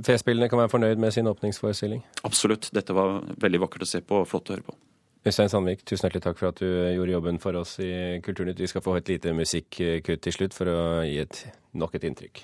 Festspillene 0.06 0.50
kan 0.52 0.60
være 0.60 0.74
fornøyd 0.74 1.00
med 1.02 1.16
sin 1.16 1.32
åpningsforestilling? 1.32 2.04
Absolutt. 2.28 2.72
Dette 2.76 2.96
var 2.96 3.22
veldig 3.42 3.64
vakkert 3.64 3.88
å 3.88 3.90
se 3.96 4.04
på 4.04 4.24
og 4.24 4.28
flott 4.30 4.52
å 4.52 4.58
høre 4.58 4.68
på. 4.68 4.78
Øystein 5.26 5.50
Sandvik, 5.50 5.80
tusen 5.90 6.06
hjertelig 6.06 6.22
takk 6.28 6.38
for 6.38 6.52
at 6.52 6.60
du 6.62 6.68
gjorde 6.70 7.16
jobben 7.16 7.40
for 7.42 7.58
oss 7.58 7.80
i 7.82 8.20
Kulturnytt. 8.22 8.60
Vi 8.62 8.70
skal 8.70 8.84
få 8.86 9.00
et 9.00 9.10
lite 9.10 9.34
musikkutt 9.34 10.22
til 10.22 10.36
slutt 10.36 10.54
for 10.54 10.70
å 10.70 10.82
gi 11.08 11.18
et, 11.24 11.40
nok 11.74 11.98
et 11.98 12.06
inntrykk. 12.12 12.44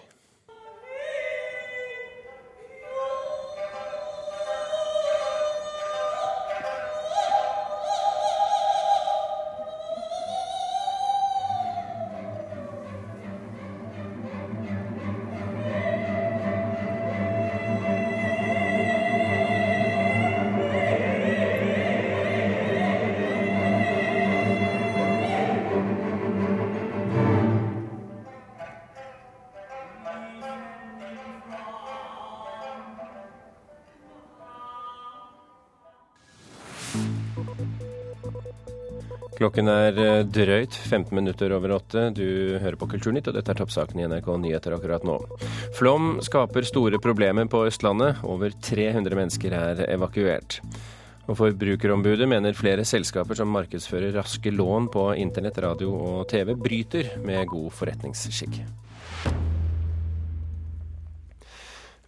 Klokken 39.42 39.72
er 39.74 39.96
eh, 39.98 40.20
drøyt 40.30 40.76
15 40.78 41.16
minutter 41.18 41.50
over 41.56 41.72
åtte. 41.80 42.04
Du 42.14 42.60
hører 42.62 42.76
på 42.78 42.86
Kulturnytt, 42.92 43.26
og 43.32 43.34
dette 43.34 43.50
er 43.50 43.58
toppsaken 43.58 43.98
i 43.98 44.06
NRK 44.06 44.28
Nyheter 44.38 44.76
akkurat 44.76 45.02
nå. 45.08 45.16
Flom 45.74 46.20
skaper 46.22 46.68
store 46.68 47.00
problemer 47.02 47.50
på 47.50 47.64
Østlandet. 47.66 48.22
Over 48.22 48.54
300 48.54 49.18
mennesker 49.18 49.56
er 49.58 49.82
evakuert. 49.88 50.60
Og 51.26 51.40
Forbrukerombudet 51.40 52.30
mener 52.30 52.54
flere 52.54 52.86
selskaper 52.86 53.42
som 53.42 53.50
markedsfører 53.50 54.14
raske 54.20 54.54
lån 54.54 54.92
på 54.94 55.08
internett, 55.18 55.58
radio 55.66 55.90
og 55.96 56.30
TV, 56.30 56.54
bryter 56.54 57.16
med 57.26 57.50
god 57.50 57.74
forretningsskikk. 57.82 58.62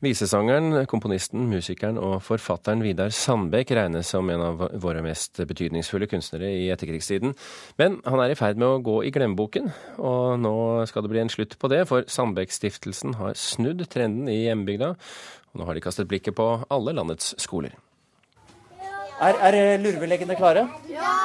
Visesangeren, 0.03 0.81
komponisten, 0.91 1.45
musikeren 1.47 1.95
og 2.01 2.17
forfatteren 2.25 2.81
Vidar 2.83 3.13
Sandbekk 3.15 3.69
regnes 3.77 4.09
som 4.11 4.27
en 4.33 4.41
av 4.43 4.63
våre 4.83 4.99
mest 5.05 5.39
betydningsfulle 5.47 6.09
kunstnere 6.11 6.49
i 6.51 6.65
etterkrigstiden. 6.73 7.31
Men 7.79 8.01
han 8.03 8.19
er 8.19 8.33
i 8.33 8.35
ferd 8.35 8.59
med 8.59 8.67
å 8.67 8.81
gå 8.83 8.97
i 9.07 9.13
glemmeboken, 9.15 9.71
og 10.03 10.43
nå 10.43 10.53
skal 10.91 11.05
det 11.05 11.13
bli 11.13 11.23
en 11.23 11.31
slutt 11.31 11.55
på 11.55 11.71
det, 11.71 11.85
for 11.87 12.03
Sandbekk-stiftelsen 12.11 13.15
har 13.21 13.39
snudd 13.39 13.85
trenden 13.93 14.27
i 14.27 14.41
hjembygda, 14.41 14.91
og 15.53 15.61
nå 15.61 15.69
har 15.69 15.79
de 15.79 15.85
kastet 15.87 16.11
blikket 16.11 16.35
på 16.35 16.49
alle 16.67 16.97
landets 16.99 17.31
skoler. 17.39 17.77
Er, 19.23 19.39
er 19.39 19.79
lurveleggene 19.79 20.35
klare? 20.35 20.67
Ja! 20.91 21.22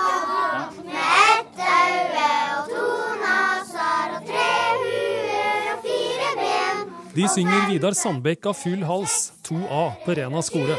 De 7.18 7.28
synger 7.28 7.64
Vidar 7.66 7.92
Sandbekk 7.98 8.46
av 8.46 8.54
full 8.54 8.82
hals, 8.86 9.32
2A 9.42 9.86
på 10.04 10.14
Rena 10.14 10.38
skole. 10.46 10.76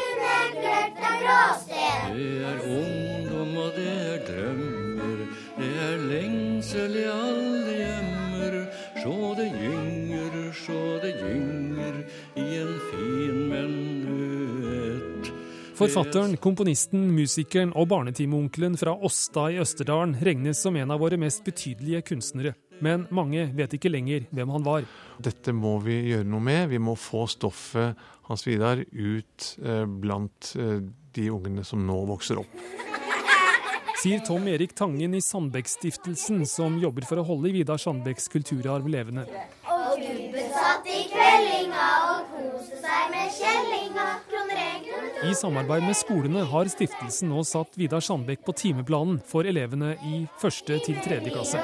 Det 2.13 2.27
er 2.48 2.62
ungdom 2.63 3.58
og 3.60 3.74
det 3.75 3.88
er 3.91 4.22
drømmer, 4.29 5.25
det 5.58 5.72
er 5.84 5.98
lengsel 6.13 6.96
i 6.96 7.03
alle 7.12 7.74
hjemmer. 7.81 8.55
Sjå 9.01 9.34
det 9.41 9.50
gynger, 9.51 10.39
sjå 10.62 10.79
det 11.03 11.12
gynger 11.17 12.00
i 12.39 12.48
en 12.62 12.74
fin 12.88 13.43
menuett. 13.51 15.29
Forfatteren, 15.75 16.39
komponisten, 16.39 17.03
musikeren 17.19 17.75
og 17.75 17.91
barnetimeonkelen 17.91 18.79
fra 18.79 18.96
Åsta 18.96 19.50
i 19.51 19.60
Østerdalen 19.60 20.15
regnes 20.24 20.63
som 20.63 20.79
en 20.79 20.96
av 20.96 21.03
våre 21.03 21.19
mest 21.19 21.43
betydelige 21.43 22.05
kunstnere. 22.13 22.55
Men 22.86 23.05
mange 23.13 23.48
vet 23.55 23.74
ikke 23.75 23.91
lenger 23.91 24.27
hvem 24.36 24.53
han 24.55 24.65
var. 24.65 24.88
Dette 25.19 25.53
må 25.55 25.77
vi 25.83 25.98
gjøre 26.12 26.27
noe 26.27 26.43
med. 26.43 26.69
Vi 26.71 26.79
må 26.81 26.95
få 27.00 27.25
stoffet 27.31 28.00
Hans 28.29 28.45
Vidar 28.45 28.83
ut 28.86 29.50
eh, 29.63 29.86
blant 29.86 30.53
eh, 30.59 30.79
de 31.17 31.29
ungene 31.33 31.65
som 31.67 31.81
nå 31.86 31.98
vokser 32.09 32.41
opp. 32.43 32.62
Sier 34.00 34.21
Tom 34.24 34.45
Erik 34.48 34.71
Tangen 34.79 35.17
i 35.17 35.19
Sandbekk-stiftelsen, 35.19 36.45
som 36.48 36.77
jobber 36.79 37.03
for 37.09 37.19
å 37.19 37.25
holde 37.27 37.51
Vidar 37.51 37.81
Sandbekks 37.81 38.29
kulturarv 38.31 38.88
levende. 38.88 39.25
Og 39.67 40.00
gubben 40.00 40.53
satt 40.55 40.88
i 40.88 41.01
kveldinga 41.12 41.89
og 42.13 42.31
koste 42.38 42.79
seg 42.79 43.12
med 43.12 43.33
kjellinga. 43.36 43.79
I 45.24 45.36
samarbeid 45.36 45.83
med 45.83 45.98
skolene 46.00 46.45
har 46.48 46.69
stiftelsen 46.71 47.27
nå 47.33 47.41
satt 47.43 47.75
Vidar 47.77 48.00
Sandbekk 48.00 48.45
på 48.48 48.55
timeplanen 48.55 49.19
for 49.27 49.43
elevene 49.50 49.98
i 50.07 50.21
første 50.39 50.79
til 50.86 51.01
tredje 51.03 51.33
klasse. 51.36 51.59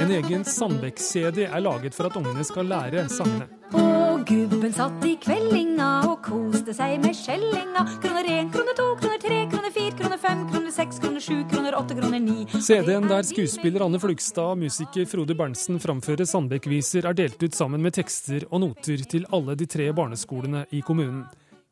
En 0.00 0.08
egen 0.16 0.44
Sandbekk-CD 0.48 1.42
er 1.44 1.60
laget 1.60 1.92
for 1.92 2.08
at 2.08 2.14
ungene 2.16 2.40
skal 2.48 2.64
lære 2.70 3.02
sangene. 3.12 3.44
Og 3.76 4.22
gubben 4.24 4.72
satt 4.72 5.04
i 5.04 5.10
kveldinga 5.20 5.88
og 6.08 6.22
koste 6.24 6.72
seg 6.76 7.02
med 7.02 7.12
skjellinga. 7.18 7.82
Kroner 8.00 8.30
én, 8.32 8.48
kroner 8.54 8.78
to, 8.78 8.86
kroner 9.02 9.20
tre, 9.20 9.42
kroner 9.52 9.74
fire, 9.74 9.92
kroner 9.98 10.22
fem, 10.22 10.46
kroner 10.48 10.72
seks, 10.72 11.02
kroner 11.04 11.24
sju, 11.24 11.36
kroner 11.52 11.76
åtte, 11.76 11.98
kroner 11.98 12.24
ni. 12.24 12.46
CD-en 12.56 13.10
der 13.12 13.28
skuespiller 13.28 13.84
Anne 13.84 14.00
Flugstad 14.00 14.54
og 14.54 14.62
musiker 14.62 15.04
Frode 15.10 15.36
Berntsen 15.36 15.76
framfører 15.84 16.24
Sandbekk-viser, 16.32 17.04
er 17.04 17.20
delt 17.20 17.44
ut 17.44 17.60
sammen 17.60 17.84
med 17.84 17.98
tekster 18.00 18.48
og 18.48 18.64
noter 18.64 19.04
til 19.04 19.28
alle 19.36 19.58
de 19.60 19.68
tre 19.68 19.92
barneskolene 19.92 20.64
i 20.72 20.80
kommunen. 20.80 21.26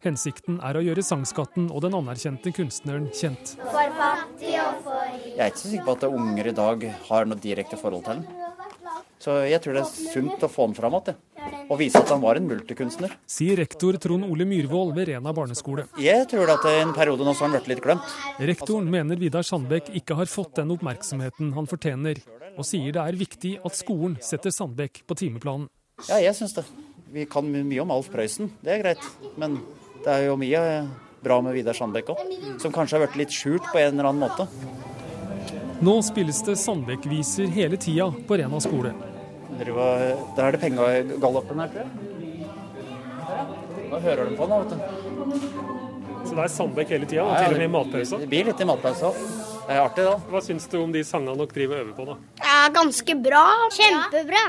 Hensikten 0.07 0.61
er 0.63 0.77
å 0.79 0.83
gjøre 0.85 1.03
sangskatten 1.03 1.65
og 1.75 1.83
den 1.83 1.97
anerkjente 1.99 2.53
kunstneren 2.55 3.09
kjent. 3.11 3.57
For 3.59 3.97
fattig 3.99 4.53
og 4.63 4.77
for. 4.85 5.17
Jeg 5.27 5.41
er 5.43 5.49
ikke 5.51 5.59
så 5.59 5.71
sikker 5.73 5.87
på 5.89 5.95
at 5.97 6.05
unger 6.07 6.51
i 6.51 6.53
dag 6.55 6.85
har 7.09 7.27
noe 7.27 7.43
direkte 7.43 7.79
forhold 7.81 8.05
til 8.07 8.21
den. 8.21 8.45
Så 9.19 9.35
jeg 9.51 9.59
tror 9.65 9.75
det 9.75 9.81
er 9.83 10.13
sunt 10.15 10.45
å 10.47 10.51
få 10.53 10.69
den 10.69 10.77
fram 10.77 10.95
igjen. 11.01 11.19
Og 11.67 11.81
vise 11.81 11.99
at 11.99 12.13
han 12.15 12.23
var 12.23 12.39
en 12.39 12.47
multikunstner. 12.47 13.17
Sier 13.27 13.59
rektor 13.59 13.99
Trond 13.99 14.29
Ole 14.29 14.47
Myhrvold 14.47 14.95
ved 14.95 15.11
Rena 15.11 15.33
barneskole. 15.35 15.89
Jeg 15.99 16.29
tror 16.31 16.53
at 16.55 16.69
i 16.71 16.77
en 16.85 16.95
periode 16.95 17.27
nå 17.27 17.35
så 17.35 17.45
har 17.45 17.51
han 17.51 17.57
blitt 17.59 17.73
litt 17.73 17.83
glemt. 17.83 18.15
Rektoren 18.39 18.87
mener 18.95 19.19
Vidar 19.19 19.47
Sandbekk 19.49 19.91
ikke 19.99 20.21
har 20.21 20.31
fått 20.31 20.61
den 20.61 20.71
oppmerksomheten 20.77 21.51
han 21.59 21.67
fortjener, 21.67 22.23
og 22.55 22.71
sier 22.71 22.95
det 22.95 23.03
er 23.03 23.19
viktig 23.19 23.57
at 23.67 23.81
skolen 23.81 24.15
setter 24.23 24.55
Sandbekk 24.55 25.03
på 25.11 25.19
timeplanen. 25.19 25.67
Ja, 26.07 26.23
jeg 26.23 26.39
syns 26.39 26.55
det. 26.55 26.69
Vi 27.11 27.27
kan 27.27 27.51
mye 27.51 27.83
om 27.83 27.91
Alf 27.91 28.13
Prøysen, 28.13 28.53
det 28.63 28.77
er 28.77 28.83
greit. 28.85 29.05
Men 29.41 29.59
det 30.05 30.11
er 30.15 30.27
jo 30.29 30.37
mye 30.41 30.63
bra 31.25 31.41
med 31.43 31.57
Vidar 31.57 31.75
Sandbekk 31.75 32.13
òg, 32.15 32.21
som 32.63 32.73
kanskje 32.75 32.97
har 32.99 33.07
vært 33.07 33.19
litt 33.19 33.35
skjult 33.35 33.67
på 33.73 33.81
en 33.81 33.97
eller 33.97 34.11
annen 34.11 34.23
måte. 34.23 34.47
Nå 35.85 35.95
spilles 36.07 36.41
det 36.47 36.57
Sandbekk-viser 36.59 37.51
hele 37.55 37.79
tida 37.81 38.09
på 38.29 38.39
Rena 38.39 38.61
skole. 38.63 38.95
Der 39.59 40.45
er 40.45 40.55
det 40.55 40.61
pengegaloppen 40.63 41.63
her, 41.63 41.69
tror 41.73 41.83
jeg. 41.83 41.91
Nå 43.89 44.01
hører 44.05 44.29
de 44.29 44.37
på 44.39 44.47
nå, 44.51 44.57
vet 44.63 44.71
du. 44.71 44.79
Så 46.29 46.35
det 46.35 46.43
er 46.45 46.51
Sandbekk 46.53 46.91
hele 46.93 47.07
tida, 47.09 47.25
og 47.25 47.35
til 47.39 47.55
og 47.55 47.61
med 47.63 47.69
i 47.69 47.73
matpausa? 47.73 48.19
Det 48.23 48.29
blir 48.31 48.51
litt 48.51 48.61
i 48.61 48.67
matpausa 48.69 49.11
òg. 49.11 49.23
Det 49.69 49.77
er 49.77 49.83
artig, 49.85 50.05
da. 50.07 50.15
Hva 50.33 50.41
syns 50.45 50.65
du 50.73 50.79
om 50.81 50.93
de 50.95 51.03
sangene 51.05 51.37
dere 51.37 51.53
driver 51.55 51.79
og 51.79 51.83
øver 51.85 51.95
på, 51.97 52.05
da? 52.09 52.15
Ja, 52.41 52.59
ganske 52.73 53.17
bra. 53.25 53.45
Kjempebra. 53.77 54.45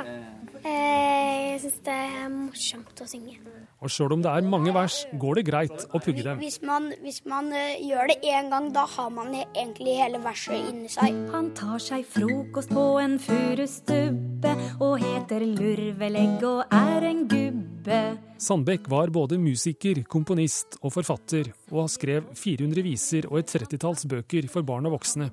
Eh, 0.64 1.54
jeg 1.54 1.60
syns 1.64 1.80
det 1.86 1.96
er 1.96 2.30
morsomt 2.34 3.02
å 3.04 3.08
synge. 3.08 3.38
Og 3.80 3.92
sjøl 3.94 4.18
om 4.18 4.24
det 4.24 4.32
er 4.32 4.44
mange 4.44 4.74
vers, 4.76 5.06
går 5.22 5.40
det 5.40 5.44
greit 5.48 5.86
å 5.96 6.02
pugge 6.04 6.26
dem. 6.26 6.42
Hvis 6.42 6.60
man, 6.68 6.90
hvis 7.04 7.22
man 7.30 7.48
eh, 7.56 7.80
gjør 7.88 8.12
det 8.12 8.18
én 8.28 8.50
gang, 8.52 8.68
da 8.76 8.84
har 8.92 9.12
man 9.16 9.32
egentlig 9.38 9.96
hele 10.02 10.20
verset 10.24 10.68
inni 10.72 10.92
seg. 10.92 11.16
Han 11.32 11.54
tar 11.56 11.80
seg 11.84 12.04
frokost 12.08 12.74
på 12.76 12.86
en 13.00 13.16
furustubbe 13.24 14.56
og 14.84 14.98
heter 15.04 15.48
Lurvelegg 15.48 16.44
og 16.50 16.76
er 16.76 17.08
en 17.08 17.24
gubbe. 17.32 18.02
Sandbekk 18.40 18.88
var 18.92 19.12
både 19.16 19.40
musiker, 19.40 20.04
komponist 20.08 20.78
og 20.84 20.94
forfatter, 20.96 21.54
og 21.72 21.86
har 21.86 21.92
skrev 21.92 22.34
400 22.40 22.84
viser 22.86 23.28
og 23.32 23.42
et 23.42 23.52
trettitalls 23.52 24.06
bøker 24.12 24.48
for 24.52 24.68
barn 24.68 24.88
og 24.88 25.00
voksne. 25.00 25.32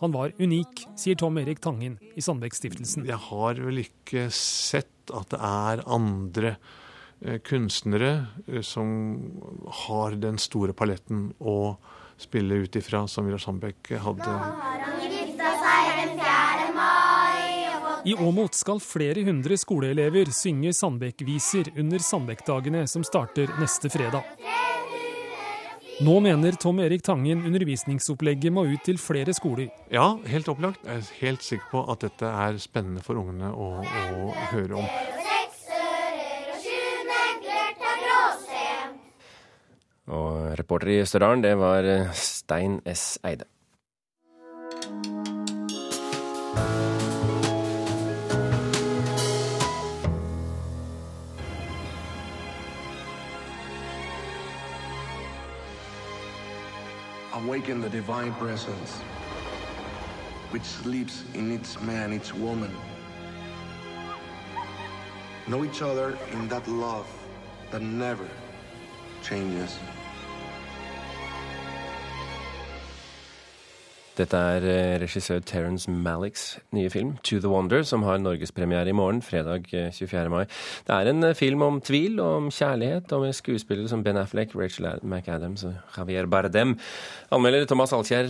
Han 0.00 0.12
var 0.12 0.32
unik, 0.38 0.86
sier 0.96 1.14
Tom 1.20 1.38
Erik 1.38 1.60
Tangen 1.60 1.98
i 2.16 2.22
Sandbekk-stiftelsen. 2.24 3.04
Jeg 3.08 3.20
har 3.26 3.58
vel 3.60 3.82
ikke 3.82 4.30
sett 4.32 5.12
at 5.12 5.28
det 5.34 5.40
er 5.44 5.82
andre 5.84 6.54
eh, 7.20 7.36
kunstnere 7.44 8.12
eh, 8.46 8.62
som 8.64 8.88
har 9.84 10.16
den 10.22 10.40
store 10.40 10.72
paletten 10.72 11.34
å 11.36 11.76
spille 12.20 12.62
ut 12.64 12.76
ifra 12.80 13.04
som 13.08 13.28
Vidar 13.28 13.44
Sandbekk 13.44 13.92
hadde. 14.00 14.38
I 18.08 18.14
Åmot 18.16 18.56
skal 18.56 18.80
flere 18.80 19.26
hundre 19.26 19.60
skoleelever 19.60 20.32
synge 20.32 20.72
Sandbekk-viser 20.76 21.74
under 21.76 22.00
Sandbekkdagene 22.00 22.86
som 22.88 23.04
starter 23.04 23.52
neste 23.60 23.92
fredag. 23.92 24.24
Nå 26.00 26.14
mener 26.24 26.56
Tom 26.56 26.78
Erik 26.80 27.02
Tangen 27.04 27.42
undervisningsopplegget 27.44 28.52
må 28.56 28.64
ut 28.64 28.80
til 28.86 28.96
flere 28.96 29.34
skoler. 29.36 29.68
Ja, 29.92 30.14
helt 30.32 30.48
opplagt. 30.48 30.80
Jeg 30.86 30.96
er 30.96 31.10
helt 31.20 31.44
sikker 31.44 31.66
på 31.74 31.82
at 31.92 32.06
dette 32.06 32.24
er 32.24 32.56
spennende 32.62 33.04
for 33.04 33.20
ungene 33.20 33.52
å, 33.52 33.68
å 33.84 34.32
høre 34.54 34.80
om. 34.80 34.88
Og 40.10 40.58
reporter 40.58 40.96
i 40.96 41.00
Østerdalen, 41.04 41.44
det 41.44 41.52
var 41.60 41.86
Stein 42.16 42.80
S. 42.88 43.18
Eide. 43.20 43.44
Awaken 57.44 57.80
the 57.80 57.88
divine 57.88 58.34
presence 58.34 58.98
which 60.50 60.62
sleeps 60.62 61.24
in 61.34 61.52
its 61.52 61.80
man, 61.80 62.12
its 62.12 62.34
woman. 62.34 62.72
Know 65.46 65.64
each 65.64 65.80
other 65.80 66.18
in 66.32 66.48
that 66.48 66.66
love 66.68 67.06
that 67.70 67.82
never 67.82 68.28
changes. 69.22 69.78
Dette 74.20 74.36
er 74.36 74.64
eh, 74.68 74.98
regissør 75.00 75.38
Terence 75.48 75.88
Malicks 75.88 76.58
nye 76.76 76.90
film 76.92 77.14
'To 77.22 77.38
the 77.40 77.48
Wonder', 77.48 77.86
som 77.88 78.02
har 78.02 78.18
norgespremiere 78.20 78.88
i 78.88 78.92
morgen, 78.92 79.22
fredag 79.22 79.64
24. 79.70 80.28
mai. 80.28 80.44
Det 80.86 80.94
er 80.94 81.08
en 81.08 81.24
eh, 81.24 81.34
film 81.34 81.62
om 81.62 81.80
tvil 81.80 82.20
og 82.20 82.36
om 82.36 82.50
kjærlighet, 82.50 83.12
og 83.12 83.22
med 83.24 83.32
skuespillere 83.32 83.88
som 83.88 84.04
Ben 84.04 84.16
Affleck, 84.20 84.52
Rachel 84.54 84.90
McAdams 85.02 85.64
og 85.64 85.74
Javier 85.96 86.26
Bardem. 86.26 86.76
Anmelder 87.32 87.64
Thomas 87.64 87.92
Alkjær, 87.92 88.28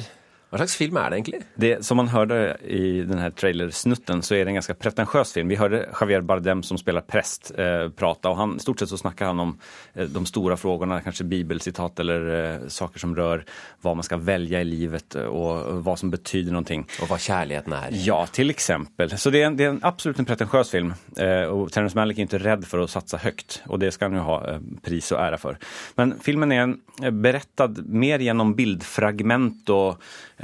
Hva 0.51 0.59
slags 0.59 0.75
film 0.75 0.97
er 0.99 1.13
det 1.13 1.19
egentlig? 1.21 1.39
Det, 1.63 1.71
som 1.87 2.01
man 2.01 2.09
hørte 2.11 2.39
i 2.67 3.05
denne 3.07 3.29
trailersnutten 3.39 4.23
så 4.27 4.35
er 4.35 4.43
det 4.43 4.51
en 4.51 4.59
ganske 4.59 4.75
pretensiøs 4.83 5.35
film. 5.37 5.51
Vi 5.53 5.59
hørte 5.61 5.85
Javier 5.93 6.25
Bardem 6.27 6.65
som 6.67 6.79
spiller 6.81 7.05
prest, 7.07 7.53
eh, 7.55 7.87
prata 7.95 8.33
og 8.33 8.39
han, 8.41 8.57
stort 8.63 8.83
sett 8.83 8.91
så 8.91 8.99
snakker 8.99 9.31
han 9.31 9.45
om 9.45 9.53
eh, 9.95 10.09
de 10.11 10.25
store 10.27 10.59
spørsmålene, 10.59 11.05
kanskje 11.05 11.29
bibelsitat 11.31 12.03
eller 12.03 12.27
eh, 12.35 12.67
saker 12.67 13.03
som 13.03 13.15
rør 13.15 13.45
hva 13.85 13.95
man 13.95 14.07
skal 14.07 14.25
velge 14.27 14.59
i 14.59 14.67
livet 14.67 15.21
og 15.23 15.85
hva 15.87 15.95
som 16.01 16.11
betyder 16.11 16.51
noe. 16.51 16.81
Og 16.99 17.07
hva 17.13 17.21
kjærligheten 17.23 17.77
er. 17.79 17.95
Ja, 18.03 18.19
til 18.35 18.51
eksempel. 18.51 19.15
Så 19.15 19.31
det 19.31 19.45
er, 19.45 19.53
en, 19.53 19.61
det 19.61 19.69
er 19.69 19.73
en, 19.77 19.83
absolut 19.87 20.19
en 20.19 20.27
pretensiøs 20.29 20.75
film. 20.75 20.93
Eh, 21.17 21.45
och 21.47 21.71
Terrence 21.71 21.95
Malick 21.95 22.19
er 22.19 22.27
ikke 22.27 22.43
redd 22.43 22.67
for 22.67 22.83
å 22.83 22.91
satsa 22.91 23.23
høyt, 23.23 23.61
og 23.71 23.79
det 23.83 23.93
skal 23.95 24.11
han 24.11 24.19
jo 24.19 24.27
ha 24.33 24.41
eh, 24.51 24.61
pris 24.83 25.13
og 25.15 25.23
ære 25.23 25.39
for. 25.39 25.63
Men 26.01 26.19
filmen 26.23 26.55
er 26.55 26.67
en, 26.67 26.77
berettet 27.23 27.79
mer 27.87 28.21
gjennom 28.21 28.53
bildfragment 28.59 29.69
och 29.71 30.03
eh, 30.37 30.40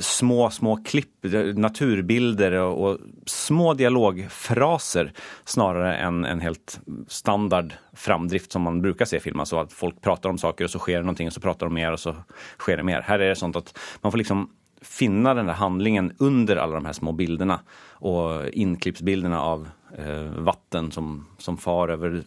små, 0.00 0.50
små 0.50 0.76
klipp, 0.76 1.24
eh, 1.24 1.54
naturbilder 1.54 2.52
och 2.52 2.98
små 3.26 3.74
dialogfraser 3.74 5.12
snarere 5.44 5.96
enn 5.96 6.24
en 6.24 6.40
helt 6.40 6.80
standard 7.08 7.74
framdrift 7.96 8.52
som 8.52 8.62
man 8.62 8.82
bruker 8.82 9.04
se 9.04 9.16
i 9.16 9.20
film. 9.20 9.40
Alltså 9.40 9.58
at 9.58 9.72
folk 9.72 10.00
prater 10.00 10.28
om 10.30 10.38
saker 10.38 10.64
og 10.64 10.70
så 10.70 10.78
sker 10.78 11.02
det 11.02 11.08
noe, 11.08 11.26
og 11.26 11.34
så 11.34 11.42
prater 11.42 11.66
de 11.66 11.74
mer 11.74 11.96
og 11.96 11.98
så 12.02 12.14
sker 12.60 12.78
det 12.78 12.86
mer. 12.86 13.02
Her 13.02 13.18
er 13.18 13.34
det 13.34 13.40
sånt 13.42 13.58
at 13.58 13.74
man 14.02 14.12
får 14.12 14.22
liksom 14.22 14.46
finne 14.82 15.34
den 15.34 15.48
handlingen 15.48 16.12
under 16.22 16.56
alle 16.56 16.78
de 16.78 16.86
her 16.86 16.94
små 16.94 17.12
bildene 17.18 17.58
og 18.06 18.46
innklippsbildene 18.54 19.38
av 19.38 19.66
eh, 19.96 20.34
vatten 20.46 20.90
som, 20.92 21.26
som 21.38 21.56
far 21.60 21.92
over 21.94 22.20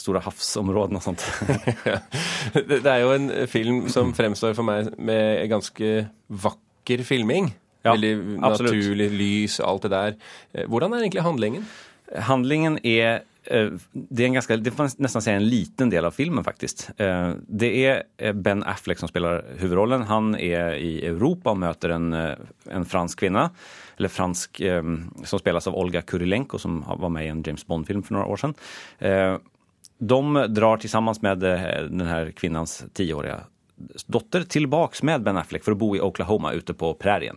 store 0.00 0.22
havsområden 0.24 0.96
og 1.00 1.02
sånt. 1.02 1.24
det, 2.54 2.84
er 2.84 3.00
jo 3.02 3.14
en 3.16 3.30
film 3.50 3.88
som 3.92 4.12
fremstår 4.16 4.54
for 4.58 4.66
meg 4.66 4.92
med 4.98 5.48
ganske 5.50 6.06
vakker 6.28 7.04
filming. 7.06 7.52
Ja, 7.82 7.94
Veldig 7.94 8.12
absolutt. 8.44 8.74
naturlig 8.76 9.08
lys, 9.16 9.60
alt 9.64 9.86
det 9.86 9.94
der. 9.94 10.16
Eh, 10.52 10.66
Hvordan 10.68 10.92
er 10.92 11.06
egentlig 11.06 11.24
handlingen? 11.24 11.66
Handlingen 12.26 12.78
är 12.84 13.22
eh, 13.44 13.70
det 13.92 14.22
er 14.22 14.26
en 14.26 14.34
ganska, 14.36 14.56
det 14.56 14.70
får 14.76 14.90
nesten 15.00 15.22
si 15.24 15.30
en 15.32 15.46
liten 15.48 15.88
del 15.90 16.04
av 16.04 16.10
filmen 16.12 16.44
faktiskt. 16.44 16.90
Eh, 17.00 17.32
Det 17.48 17.70
är 17.86 18.02
eh, 18.18 18.32
Ben 18.32 18.62
Affleck 18.62 18.98
som 18.98 19.08
spiller 19.08 19.44
huvudrollen. 19.62 20.02
Han 20.02 20.34
er 20.34 20.74
i 20.76 21.06
Europa 21.06 21.54
og 21.54 21.62
møter 21.62 21.94
en, 21.96 22.12
en 22.12 22.84
fransk 22.84 23.22
kvinna, 23.24 23.48
eller 24.00 24.12
fransk, 24.12 24.60
eh, 24.60 24.82
som 25.24 25.38
spelas 25.38 25.68
av 25.70 25.76
Olga 25.78 26.02
Kurilenko 26.02 26.58
som 26.58 26.82
var 26.98 27.12
med 27.12 27.26
i 27.26 27.30
en 27.30 27.44
James 27.46 27.66
Bond-film 27.66 28.02
for 28.02 28.16
noen 28.16 28.26
år 28.32 28.42
sedan. 28.42 28.54
Eh, 28.98 29.38
De 30.00 30.46
drar 30.48 30.80
sammen 30.88 31.14
med 31.20 31.42
denne 31.44 32.32
kvinnens 32.32 32.84
tiårige 32.96 33.42
dotter 34.06 34.42
tillbaks 34.42 35.02
med 35.02 35.22
Ben 35.22 35.36
Affleck 35.36 35.64
för 35.64 35.72
att 35.72 35.78
bo 35.78 35.96
i 35.96 36.00
Oklahoma 36.00 36.52
ute 36.52 36.74
på 36.74 36.94
prärien. 36.94 37.36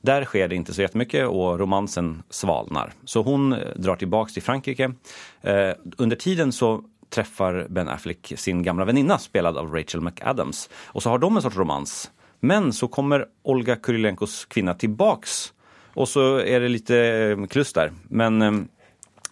Där 0.00 0.24
sker 0.24 0.48
det 0.48 0.56
inte 0.56 0.74
så 0.74 0.82
jättemycket 0.82 1.28
och 1.28 1.58
romansen 1.58 2.22
svalnar. 2.30 2.92
Så 3.04 3.20
eh, 3.20 3.58
drar 3.76 3.96
tillbaks 3.96 4.34
till 4.34 4.42
Frankrike. 4.42 4.92
Eh, 5.42 5.70
under 5.96 6.16
tiden 6.16 6.52
så 6.52 6.82
träffar 7.10 7.66
Ben 7.70 7.88
Affleck 7.88 8.32
sin 8.36 8.62
gamla 8.62 8.84
väninna 8.84 9.18
spelad 9.18 9.56
av 9.56 9.74
Rachel 9.74 10.00
McAdams. 10.00 10.70
Och 10.86 11.02
så 11.02 11.10
har 11.10 11.18
de 11.18 11.36
en 11.36 11.42
sorts 11.42 11.56
romans. 11.56 12.10
Men 12.40 12.72
så 12.72 12.88
kommer 12.88 13.26
Olga 13.42 13.76
Kurilenkos 13.76 14.44
kvinna 14.44 14.74
tillbaks 14.74 15.52
och 15.94 16.08
så 16.08 16.36
är 16.36 16.60
det 16.60 16.68
lite 16.68 17.46
kluss 17.50 17.72
der. 17.72 17.82
där. 17.82 17.92
Men 18.08 18.42
eh, 18.42 18.52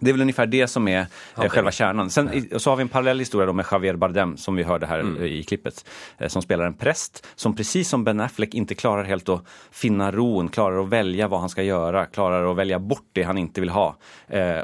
det 0.01 0.11
är 0.11 0.13
väl 0.13 0.21
ungefär 0.21 0.47
det 0.47 0.69
som 0.69 0.89
är 0.89 1.07
okay. 1.37 1.49
själva 1.49 1.71
kärnan. 1.71 2.11
Sen 2.11 2.49
så 2.57 2.71
har 2.71 2.77
vi 2.77 2.83
en 2.83 2.89
parallell 2.89 3.19
historia 3.19 3.47
då 3.47 3.53
med 3.53 3.67
Javier 3.71 3.97
Bardem 3.97 4.37
som 4.37 4.57
vi 4.57 4.63
hörde 4.63 4.87
här 4.87 5.01
mm. 5.01 5.25
i 5.25 5.43
klippet. 5.43 5.85
eh, 6.19 6.29
Som 6.29 6.43
spelar 6.43 6.65
en 6.65 6.75
präst 6.75 7.27
som 7.35 7.57
precis 7.57 7.89
som 7.89 8.05
Ben 8.05 8.21
Affleck 8.21 8.55
inte 8.55 8.75
klarar 8.75 9.05
helt 9.05 9.29
att 9.29 9.45
finna 9.71 10.13
ron, 10.13 10.49
klarar 10.49 10.83
att 10.83 10.89
välja 10.89 11.29
vad 11.29 11.41
han 11.41 11.49
ska 11.49 11.63
göra, 11.63 12.07
klarar 12.07 12.51
att 12.51 12.57
välja 12.57 12.79
bort 12.79 13.09
det 13.13 13.23
han 13.23 13.39
inte 13.39 13.61
vill 13.61 13.71
ha. 13.71 13.97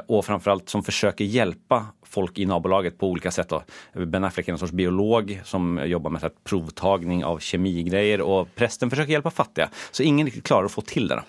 Og 0.07 0.17
Och 0.17 0.25
framförallt 0.25 0.69
som 0.69 0.83
försöker 0.83 1.25
hjälpa 1.25 1.85
folk 2.05 2.39
i 2.39 2.45
nabolaget 2.45 2.97
på 2.97 3.07
olika 3.07 3.31
sätt. 3.31 3.49
Då. 3.49 3.63
Ben 4.05 4.23
Affleck 4.23 4.47
är 4.47 4.51
en 4.51 4.59
sorts 4.59 4.71
biolog 4.71 5.41
som 5.43 5.81
jobbar 5.85 6.11
med 6.11 6.31
provtagning 6.43 7.25
av 7.25 7.39
kemigrejer 7.39 8.21
och 8.21 8.55
prästen 8.55 8.89
försöker 8.89 9.11
hjälpa 9.11 9.31
fattiga. 9.31 9.69
Så 9.91 10.03
ingen 10.03 10.25
riktigt 10.27 10.43
klarar 10.43 10.65
att 10.65 10.71
få 10.71 10.81
till 10.81 11.07
det. 11.07 11.23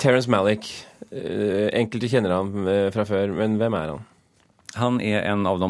Terence 0.00 0.30
Malick, 0.32 0.68
eh, 1.10 1.68
enkelte 1.76 2.10
kjenner 2.10 2.36
ham 2.38 2.66
eh, 2.66 2.88
fra 2.94 3.04
før, 3.08 3.34
men 3.36 3.58
hvem 3.60 3.76
er 3.76 3.94
han? 3.94 4.04
Han 4.76 5.00
er 5.00 5.22
en 5.22 5.46
av 5.46 5.60
de 5.60 5.68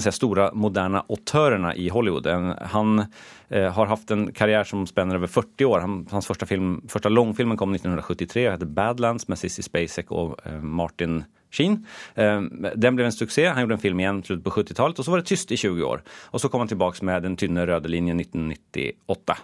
säga, 0.00 0.12
stora 0.12 0.50
moderna 0.52 1.04
autörerna 1.08 1.74
i 1.74 1.88
Hollywood. 1.88 2.26
Han 2.60 3.06
eh, 3.48 3.72
har 3.72 3.86
haft 3.86 4.10
en 4.10 4.32
karriere 4.32 4.64
som 4.64 4.86
spenner 4.86 5.16
over 5.16 5.26
40 5.26 5.64
år. 5.64 5.80
Han, 5.80 6.06
hans 6.10 6.28
første, 6.28 6.46
film, 6.46 6.82
første 6.88 7.08
långfilmen 7.08 7.56
kom 7.56 7.72
1973 7.72 8.46
og 8.46 8.56
hette 8.56 8.68
Badlands 8.68 9.28
med 9.28 9.40
Sissy 9.40 9.64
Spacek 9.64 10.12
og 10.12 10.36
eh, 10.44 10.60
Martin 10.60 11.22
Sheen. 11.52 11.86
Eh, 12.14 12.40
den 12.76 12.96
blev 12.96 13.06
en 13.06 13.12
succé. 13.12 13.46
Han 13.46 13.60
gjorde 13.62 13.74
en 13.74 13.80
film 13.80 14.00
igen 14.00 14.22
slutet 14.22 14.44
på 14.44 14.50
70-talet 14.50 14.98
och 14.98 15.04
så 15.04 15.10
var 15.10 15.18
det 15.18 15.24
tyst 15.24 15.52
i 15.52 15.56
20 15.56 15.84
år. 15.84 16.02
Och 16.30 16.40
så 16.40 16.48
kom 16.48 16.58
han 16.60 16.68
tillbaks 16.68 17.02
med 17.02 17.22
Den 17.22 17.36
tynne 17.36 17.66
röda 17.66 17.88
linjen 17.88 18.20
1998. 18.20 19.36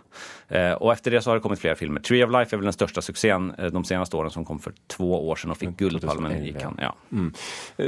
Og 0.80 0.82
och 0.82 0.92
efter 0.92 1.10
det 1.10 1.22
så 1.22 1.30
har 1.30 1.34
det 1.36 1.40
kommit 1.42 1.58
flera 1.60 1.74
filmer. 1.74 2.00
Tree 2.00 2.24
of 2.24 2.30
Life 2.30 2.56
är 2.56 2.58
väl 2.58 2.64
den 2.64 2.72
största 2.72 3.02
succén 3.02 3.52
eh, 3.58 3.66
de 3.66 3.84
senaste 3.84 4.16
åren 4.16 4.30
som 4.30 4.44
kom 4.44 4.58
för 4.58 4.72
två 4.86 5.28
år 5.28 5.36
sedan 5.36 5.50
och 5.50 5.56
fick 5.58 5.76
Guldpalmen 5.76 6.32
i 6.46 6.52
Cannes. 6.52 6.78
Ja. 6.82 6.94
Mm. 7.12 7.32
Eh, 7.76 7.86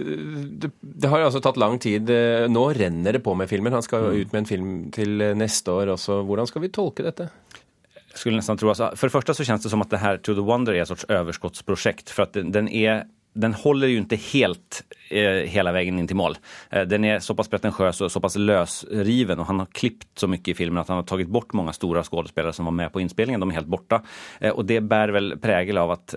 Det, 0.61 0.71
det 0.81 1.09
har 1.09 1.21
altså 1.21 1.41
tatt 1.41 1.57
lang 1.57 1.79
tid. 1.79 2.11
Eh, 2.11 2.49
Nå 2.49 2.73
renner 2.73 3.13
det 3.13 3.21
på 3.21 3.35
med 3.35 3.49
filmen. 3.49 3.73
Han 3.73 3.83
skal 3.83 4.01
jo 4.01 4.07
Mm. 4.11 4.21
ut 4.21 4.33
med 4.33 4.39
en 4.39 4.47
film 4.47 4.91
til 4.93 5.19
neste 5.37 5.71
år 5.73 5.87
også. 5.97 6.23
Hvordan 6.27 6.47
skal 6.47 6.63
vi 6.63 6.69
tolke 6.69 7.03
dette? 7.03 7.29
Jag 8.11 8.19
skulle 8.19 8.37
nästan 8.37 8.57
tro, 8.59 8.69
alltså, 8.69 8.93
för 8.97 9.07
det 9.07 9.11
första 9.11 9.35
så 9.35 9.45
känns 9.45 9.63
det 9.63 9.69
som 9.71 9.81
att 9.83 9.91
det 9.91 9.97
här 9.99 10.17
To 10.17 10.35
the 10.35 10.41
Wonder 10.41 10.73
är 10.75 10.83
ett 10.83 10.89
sorts 10.89 11.05
överskottsprojekt 11.09 12.11
för 12.11 12.23
att 12.23 12.33
den, 12.33 12.53
den 12.53 12.69
är 12.69 13.05
den 13.33 13.55
håller 13.55 13.87
ju 13.87 13.99
inte 13.99 14.17
helt 14.17 14.85
eh, 15.09 15.31
hela 15.31 15.73
vägen 15.73 15.99
in 15.99 16.07
till 16.07 16.17
mål. 16.17 16.39
Eh, 16.71 16.83
den 16.83 17.05
är 17.05 17.19
så 17.19 17.35
pass 17.35 17.49
pretentiös 17.49 18.01
och 18.01 18.13
så 18.13 18.21
pass 18.21 18.37
lösriven 18.37 19.39
och 19.39 19.47
han 19.47 19.59
har 19.59 19.67
klippt 19.67 20.19
så 20.19 20.29
mycket 20.29 20.49
i 20.49 20.55
filmen 20.55 20.81
att 20.81 20.89
han 20.89 20.97
har 20.97 21.05
tagit 21.05 21.29
bort 21.29 21.53
många 21.53 21.73
stora 21.73 22.03
skådespelare 22.03 22.53
som 22.53 22.65
var 22.65 22.73
med 22.73 22.93
på 22.93 23.01
inspelningen. 23.01 23.41
De 23.41 23.51
är 23.51 23.55
helt 23.55 23.67
borta. 23.67 24.03
Eh, 24.41 24.51
och 24.51 24.65
det 24.65 24.81
bär 24.81 25.09
väl 25.09 25.39
prägel 25.39 25.79
av 25.79 25.91
att, 25.91 26.15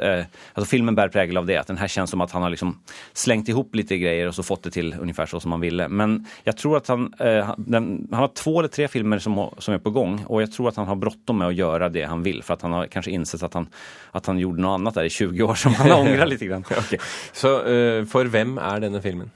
alltså 0.53 0.69
filmen 0.69 0.95
bär 0.95 1.07
prägel 1.07 1.37
av 1.37 1.45
det. 1.45 1.57
Att 1.57 1.67
den 1.67 1.77
här 1.77 1.87
känns 1.87 2.09
som 2.09 2.21
att 2.21 2.31
han 2.31 2.41
har 2.41 2.49
liksom 2.49 2.79
slängt 3.13 3.49
ihop 3.49 3.75
lite 3.75 3.97
grejer 3.97 4.27
och 4.27 4.35
så 4.35 4.43
fått 4.43 4.63
det 4.63 4.71
till 4.71 4.95
ungefär 4.99 5.25
så 5.25 5.39
som 5.39 5.51
han 5.51 5.61
ville. 5.61 5.87
Men 5.87 6.27
jag 6.43 6.57
tror 6.57 6.81
han, 6.87 7.13
eh, 7.19 7.53
den, 7.57 8.07
han 8.11 8.19
har 8.19 8.27
två 8.27 8.59
eller 8.59 8.69
tre 8.69 8.87
filmer 8.87 9.19
som, 9.19 9.49
som 9.57 9.73
är 9.73 9.77
på 9.77 9.89
gång 9.89 10.23
och 10.27 10.41
jag 10.41 10.51
tror 10.51 10.69
att 10.69 10.75
han 10.75 10.87
har 10.87 10.95
bråttom 10.95 11.37
med 11.37 11.47
att 11.47 11.55
göra 11.55 11.89
det 11.89 12.03
han 12.03 12.23
vill 12.23 12.43
för 12.43 12.53
att 12.53 12.61
han 12.61 12.71
har 12.71 12.87
kanske 12.87 13.11
insett 13.11 13.43
att 13.43 13.53
han, 13.53 13.67
att 14.11 14.25
han 14.25 14.39
gjorde 14.39 14.61
något 14.61 14.79
annat 14.79 14.93
där 14.93 15.03
i 15.03 15.09
20 15.09 15.43
år 15.43 15.55
som 15.55 15.73
han 15.73 15.91
ångrar 15.91 16.25
lite 16.25 16.45
grann. 16.45 16.63
Ok. 16.73 16.99
Så 17.35 17.53
uh, 17.63 18.03
for 18.09 18.29
hvem 18.31 18.57
er 18.61 18.83
denne 18.85 19.01
filmen? 19.03 19.31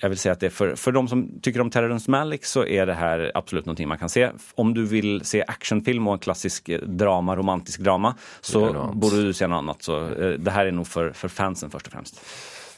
Jeg 0.00 0.12
vil 0.12 0.20
si 0.20 0.28
at 0.28 0.42
det 0.42 0.50
for 0.52 0.74
för 0.76 0.92
de 0.92 1.02
som 1.08 1.22
tykker 1.40 1.62
om 1.62 1.70
Terrorens 1.72 2.08
Malick 2.12 2.44
så 2.44 2.66
er 2.66 2.84
det 2.90 2.98
her 2.98 3.30
absolutt 3.34 3.66
noe 3.70 3.86
man 3.88 4.00
kan 4.00 4.12
se. 4.12 4.26
Om 4.60 4.74
du 4.76 4.82
vil 4.90 5.22
se 5.24 5.40
actionfilm 5.40 6.10
og 6.10 6.18
en 6.18 6.24
klassisk 6.26 6.68
eh, 6.68 6.82
drama, 6.84 7.36
romantisk 7.36 7.80
drama 7.80 8.12
så 8.40 8.66
burde 8.66 8.86
borde 9.00 9.24
du 9.24 9.32
se 9.32 9.48
noe 9.48 9.62
annet. 9.64 9.86
Så 9.86 9.96
uh, 10.12 10.30
det 10.36 10.56
her 10.56 10.68
er 10.68 10.76
noe 10.76 10.88
for, 10.88 11.14
for 11.16 11.32
fansen 11.32 11.72
først 11.72 11.88
og 11.88 11.96
fremst. 11.96 12.24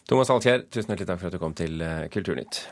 Thomas 0.06 0.30
Alkjær, 0.30 0.68
tusen 0.70 0.92
hjertelig 0.92 1.08
takk 1.10 1.22
for 1.24 1.32
at 1.32 1.34
du 1.34 1.42
kom 1.42 1.56
til 1.58 1.82
Kulturnytt. 2.14 2.66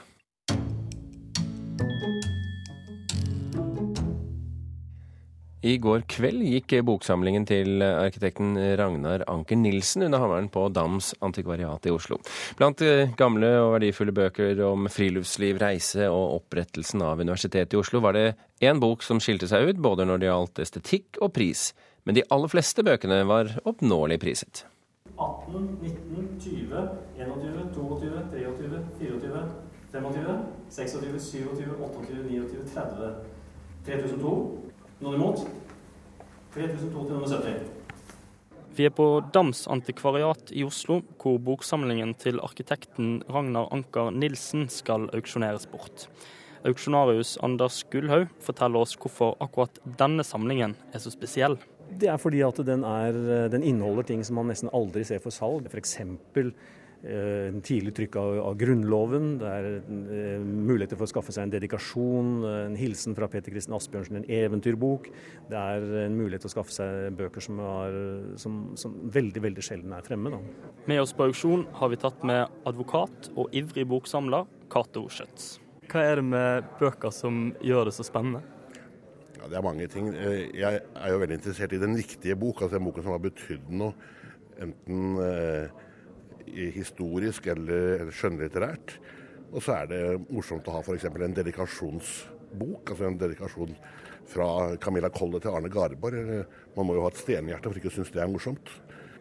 I 5.65 5.79
går 5.81 6.03
kveld 6.13 6.43
gikk 6.45 6.75
boksamlingen 6.85 7.47
til 7.49 7.81
arkitekten 7.81 8.53
Ragnar 8.77 9.23
Anker 9.33 9.57
Nilsen 9.57 10.05
under 10.05 10.21
hammeren 10.21 10.51
på 10.53 10.67
Dams 10.69 11.15
antikvariat 11.25 11.87
i 11.89 11.93
Oslo. 11.95 12.19
Blant 12.59 12.83
eh, 12.85 13.15
gamle 13.17 13.49
og 13.63 13.71
verdifulle 13.79 14.13
bøker 14.13 14.61
om 14.67 14.85
friluftsliv, 14.93 15.57
reise 15.63 16.11
og 16.13 16.35
opprettelsen 16.43 17.01
av 17.07 17.23
Universitetet 17.25 17.73
i 17.73 17.79
Oslo 17.81 18.03
var 18.05 18.13
det 18.13 18.27
én 18.61 18.83
bok 18.83 19.07
som 19.07 19.23
skilte 19.25 19.49
seg 19.49 19.71
ut, 19.71 19.81
både 19.81 20.05
når 20.05 20.21
det 20.21 20.29
gjaldt 20.29 20.61
estetikk 20.67 21.23
og 21.25 21.33
pris. 21.39 21.71
Men 22.05 22.19
de 22.19 22.27
aller 22.35 22.53
fleste 22.53 22.85
bøkene 22.85 23.23
var 23.25 23.55
oppnåelig 23.65 24.21
priset. 24.21 24.67
18, 25.17 25.79
19, 25.81 26.29
20, 26.45 26.85
21, 27.17 27.65
22, 27.79 28.13
23, 28.37 28.83
24, 29.01 29.49
25, 29.97 30.37
26, 30.77 31.25
27, 31.31 31.73
28, 31.81 32.21
29, 32.29 32.69
30. 32.77 33.17
3002. 33.85 34.64
Noen 35.03 35.17
imot? 35.19 35.47
3002 36.55 36.91
til 36.91 37.17
nummer 37.17 37.31
70. 37.31 37.75
Vi 38.75 38.87
er 38.89 38.95
på 38.95 39.07
Dams 39.35 39.65
antikvariat 39.71 40.51
i 40.55 40.65
Oslo, 40.67 41.01
hvor 41.23 41.39
boksamlingen 41.43 42.15
til 42.19 42.41
arkitekten 42.43 43.21
Ragnar 43.31 43.69
Anker 43.75 44.11
Nilsen 44.15 44.67
skal 44.71 45.07
auksjoneres 45.15 45.67
bort. 45.71 46.09
Auksjonarius 46.67 47.37
Anders 47.45 47.83
Gullhaug 47.93 48.31
forteller 48.43 48.83
oss 48.83 48.97
hvorfor 48.99 49.37
akkurat 49.45 49.79
denne 50.01 50.25
samlingen 50.27 50.75
er 50.91 51.03
så 51.03 51.13
spesiell. 51.15 51.59
Det 51.91 52.09
er 52.11 52.19
fordi 52.19 52.41
at 52.47 52.59
den, 52.67 52.83
er, 52.89 53.19
den 53.53 53.63
inneholder 53.63 54.09
ting 54.09 54.25
som 54.27 54.41
man 54.41 54.51
nesten 54.51 54.73
aldri 54.75 55.05
ser 55.07 55.23
for 55.23 55.35
salg. 55.35 55.69
F.eks. 55.71 55.99
eh, 57.05 57.49
en 57.51 57.61
tidlig 57.65 57.95
trykk 57.97 58.17
av, 58.21 58.39
av 58.51 58.57
Grunnloven. 58.61 59.27
Det 59.41 59.51
er 59.51 59.69
eh, 59.79 60.45
muligheter 60.45 60.99
for 60.99 61.07
å 61.07 61.13
skaffe 61.13 61.35
seg 61.35 61.47
en 61.47 61.55
dedikasjon, 61.55 62.31
eh, 62.49 62.61
en 62.71 62.79
hilsen 62.81 63.17
fra 63.19 63.29
Peter 63.33 63.55
Kristen 63.55 63.77
Asbjørnsen, 63.77 64.21
en 64.21 64.29
eventyrbok. 64.41 65.11
Det 65.51 65.61
er 65.61 65.89
en 66.05 66.17
mulighet 66.19 66.47
til 66.47 66.53
å 66.53 66.55
skaffe 66.57 66.75
seg 66.75 67.19
bøker 67.19 67.45
som, 67.45 67.61
er, 67.65 67.99
som, 68.41 68.63
som 68.81 68.97
veldig 69.15 69.45
veldig 69.49 69.67
sjelden 69.67 69.95
er 69.97 70.07
fremme. 70.07 70.33
Da. 70.35 70.73
Med 70.91 71.05
oss 71.05 71.15
på 71.17 71.29
auksjon 71.29 71.69
har 71.79 71.93
vi 71.93 72.01
tatt 72.01 72.25
med 72.27 72.65
advokat 72.69 73.31
og 73.35 73.53
ivrig 73.55 73.87
boksamler 73.91 74.49
Cato 74.73 75.07
Schjøtz. 75.13 75.55
Hva 75.93 76.03
er 76.09 76.19
det 76.19 76.27
med 76.27 76.75
bøker 76.81 77.13
som 77.15 77.51
gjør 77.63 77.91
det 77.91 77.97
så 77.99 78.07
spennende? 78.07 78.41
Ja, 79.45 79.51
det 79.53 79.59
er 79.59 79.65
mange 79.67 79.87
ting. 79.93 80.09
Eh, 80.17 80.49
Jeg 80.57 80.81
er 80.97 81.11
jo 81.13 81.19
veldig 81.21 81.37
interessert 81.37 81.73
i 81.77 81.81
den 81.83 81.97
riktige 81.99 82.37
bok, 82.37 82.63
altså 82.63 82.79
den 82.79 82.87
boken 82.89 83.05
som 83.05 83.13
har 83.13 83.21
betydd 83.21 83.67
noe. 83.77 83.93
Enten 84.65 85.19
eh, 85.21 85.67
historisk 86.47 87.49
eller, 87.53 88.09
skjønnlitterært. 88.15 88.97
Og 89.55 89.63
så 89.63 89.77
er 89.81 89.91
det 89.91 90.01
morsomt 90.29 90.67
å 90.69 90.79
ha 90.79 90.83
f.eks. 90.83 91.07
en 91.07 91.37
dedikasjonsbok. 91.37 92.95
Altså 92.95 93.07
en 93.09 93.21
dedikasjon 93.21 93.77
fra 94.31 94.49
Camilla 94.83 95.11
Collett 95.15 95.45
til 95.45 95.55
Arne 95.55 95.71
Garborg. 95.71 96.33
Man 96.75 96.89
må 96.89 96.97
jo 96.97 97.05
ha 97.05 97.13
et 97.13 97.21
stenhjerte 97.21 97.71
for 97.71 97.79
ikke 97.81 97.93
å 97.93 97.97
synes 97.99 98.13
det 98.15 98.25
er 98.25 98.33
morsomt. 98.33 98.73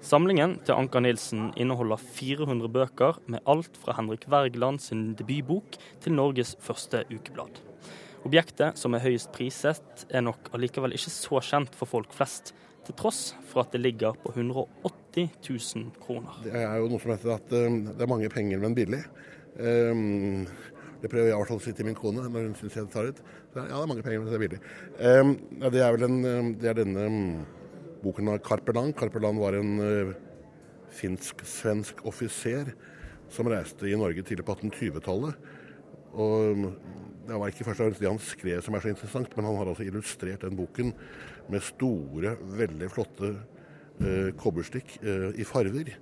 Samlingen 0.04 0.58
til 0.68 0.76
Anker 0.76 1.00
Nilsen 1.00 1.54
inneholder 1.56 2.02
400 2.02 2.68
bøker 2.76 3.22
med 3.32 3.46
alt 3.48 3.78
fra 3.80 3.96
Henrik 3.96 4.26
Wergeland 4.28 4.82
sin 4.84 5.14
debutbok 5.16 5.78
til 6.04 6.18
Norges 6.18 6.58
første 6.60 7.06
ukeblad. 7.08 7.62
Objektet, 8.28 8.80
som 8.80 8.96
er 8.96 9.04
høyest 9.04 9.32
priset, 9.36 10.04
er 10.12 10.26
nok 10.26 10.52
allikevel 10.56 10.96
ikke 10.96 11.12
så 11.12 11.40
kjent 11.44 11.76
for 11.76 11.88
folk 11.88 12.12
flest, 12.16 12.52
til 12.84 12.96
tross 13.00 13.30
for 13.48 13.64
at 13.64 13.72
det 13.72 13.84
ligger 13.84 14.20
på 14.20 14.36
180 14.36 15.03
000 15.17 15.89
kroner. 16.04 16.38
Det 16.45 16.54
er 16.58 16.78
jo 16.82 16.89
noe 16.91 17.02
som 17.02 17.13
heter 17.13 17.36
at 17.36 17.56
eh, 17.56 17.80
det 17.89 18.06
er 18.06 18.10
mange 18.10 18.30
penger, 18.34 18.62
men 18.62 18.78
billig. 18.78 19.02
Um, 19.54 20.45
det 21.04 21.10
prøver 21.12 21.28
jeg 21.28 21.36
i 21.36 21.39
hvert 21.41 21.52
fall 21.52 21.60
å 21.60 21.63
si 21.65 21.73
til 21.76 21.86
min 21.86 21.97
kone 21.97 22.23
når 22.26 22.47
hun 22.47 22.56
syns 22.58 22.78
jeg 22.80 22.89
tar 22.93 23.10
ut. 23.12 23.19
Ja, 23.54 23.65
det 23.67 23.82
er 23.82 23.89
mange 23.91 24.06
penger, 24.06 24.23
men 24.23 24.32
det 24.32 24.38
er 24.38 24.43
billig. 24.45 24.62
Um, 24.97 25.34
det 25.67 25.84
er 25.84 25.97
vel 25.97 26.08
en, 26.08 26.19
um, 26.23 26.52
det 26.58 26.71
er 26.71 26.80
denne 26.80 27.06
um, 27.12 27.21
boken 28.06 28.34
av 28.34 28.41
Karpelan. 28.45 28.95
Karpelan 28.97 29.41
var 29.41 29.60
en 29.60 29.73
uh, 29.84 30.13
finsk-svensk 30.97 32.02
offiser 32.10 32.73
som 33.34 33.49
reiste 33.49 33.89
i 33.89 33.97
Norge 33.99 34.26
tidlig 34.26 34.47
på 34.47 34.58
1820-tallet. 34.58 35.49
Og 36.13 36.58
um, 36.58 36.67
det 37.28 37.39
var 37.39 37.52
ikke 37.52 37.67
først 37.67 37.80
og 37.80 37.88
fremst 37.88 38.04
det 38.04 38.10
han 38.10 38.23
skrev 38.23 38.63
som 38.63 38.76
er 38.76 38.84
så 38.84 38.91
interessant, 38.91 39.36
men 39.36 39.47
han 39.47 39.60
har 39.60 39.69
også 39.71 39.86
illustrert 39.86 40.43
den 40.43 40.58
boken 40.58 40.91
med 41.52 41.63
store, 41.63 42.36
veldig 42.58 42.89
flotte 42.91 43.36
kobberstikk 44.40 44.98
eh, 45.04 45.30
i 45.40 45.46
farver. 45.48 45.94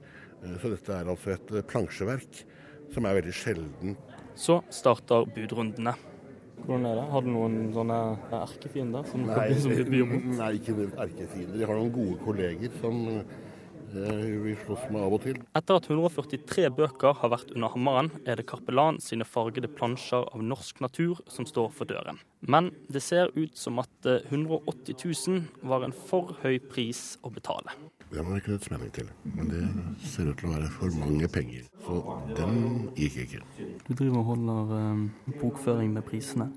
Eh, 0.44 0.56
så 0.62 0.72
dette 0.74 0.96
er 0.96 1.10
altså 1.12 1.36
et 1.36 1.52
eh, 1.54 1.66
plansjeverk 1.68 2.42
som 2.94 3.08
er 3.08 3.20
veldig 3.20 3.36
sjelden. 3.36 3.98
Så 4.36 4.62
starter 4.74 5.28
budrundene. 5.36 5.94
Hvordan 6.62 6.86
er 6.86 7.00
det? 7.00 7.06
Har 7.12 7.24
du 7.26 7.30
noen 7.34 7.56
sånne 7.74 8.00
erkefiender? 8.38 9.06
Som 9.10 9.26
Nei, 9.30 9.48
som 9.64 9.74
nei, 9.74 10.52
ikke 10.60 10.76
erkefiender. 10.92 11.58
Jeg 11.58 11.70
har 11.70 11.78
noen 11.78 11.94
gode 11.96 12.20
kolleger 12.26 12.76
som 12.82 13.02
eh, 13.12 13.40
vi 13.94 14.56
slåss 14.66 14.88
med 14.90 15.02
av 15.02 15.16
og 15.16 15.24
til. 15.26 15.40
Etter 15.58 15.78
at 15.80 15.88
143 15.90 16.68
bøker 16.78 17.18
har 17.22 17.32
vært 17.34 17.54
under 17.56 17.74
hammeren, 17.74 18.12
er 18.26 18.40
det 18.40 18.48
Karpelan 18.50 19.00
sine 19.04 19.28
fargede 19.28 19.70
plansjer 19.72 20.28
av 20.32 20.44
norsk 20.44 20.82
natur 20.84 21.22
som 21.32 21.48
står 21.50 21.72
for 21.76 21.90
døren. 21.90 22.22
Men 22.42 22.72
det 22.90 23.04
ser 23.06 23.34
ut 23.36 23.58
som 23.58 23.82
at 23.84 24.10
eh, 24.10 24.24
180 24.32 24.96
000 25.28 25.70
var 25.70 25.86
en 25.86 25.94
for 25.94 26.36
høy 26.42 26.58
pris 26.72 27.20
å 27.22 27.30
betale. 27.34 27.76
Det 28.12 28.20
har 28.20 28.28
man 28.28 28.42
ikke 28.42 28.56
nødt 28.56 28.72
mening 28.74 28.90
til, 28.96 29.12
men 29.38 29.52
det 29.52 29.62
ser 30.10 30.32
ut 30.32 30.40
til 30.42 30.50
å 30.50 30.56
være 30.56 30.72
for 30.74 30.98
mange 31.00 31.30
penger. 31.32 31.68
Så 31.86 32.02
den 32.36 32.58
gikk 33.00 33.22
ikke. 33.26 33.46
Du 33.88 33.94
driver 33.94 34.20
og 34.24 34.30
holder 34.34 34.76
eh, 34.80 35.38
bokføring 35.40 35.94
med 35.96 36.08
prisene. 36.10 36.50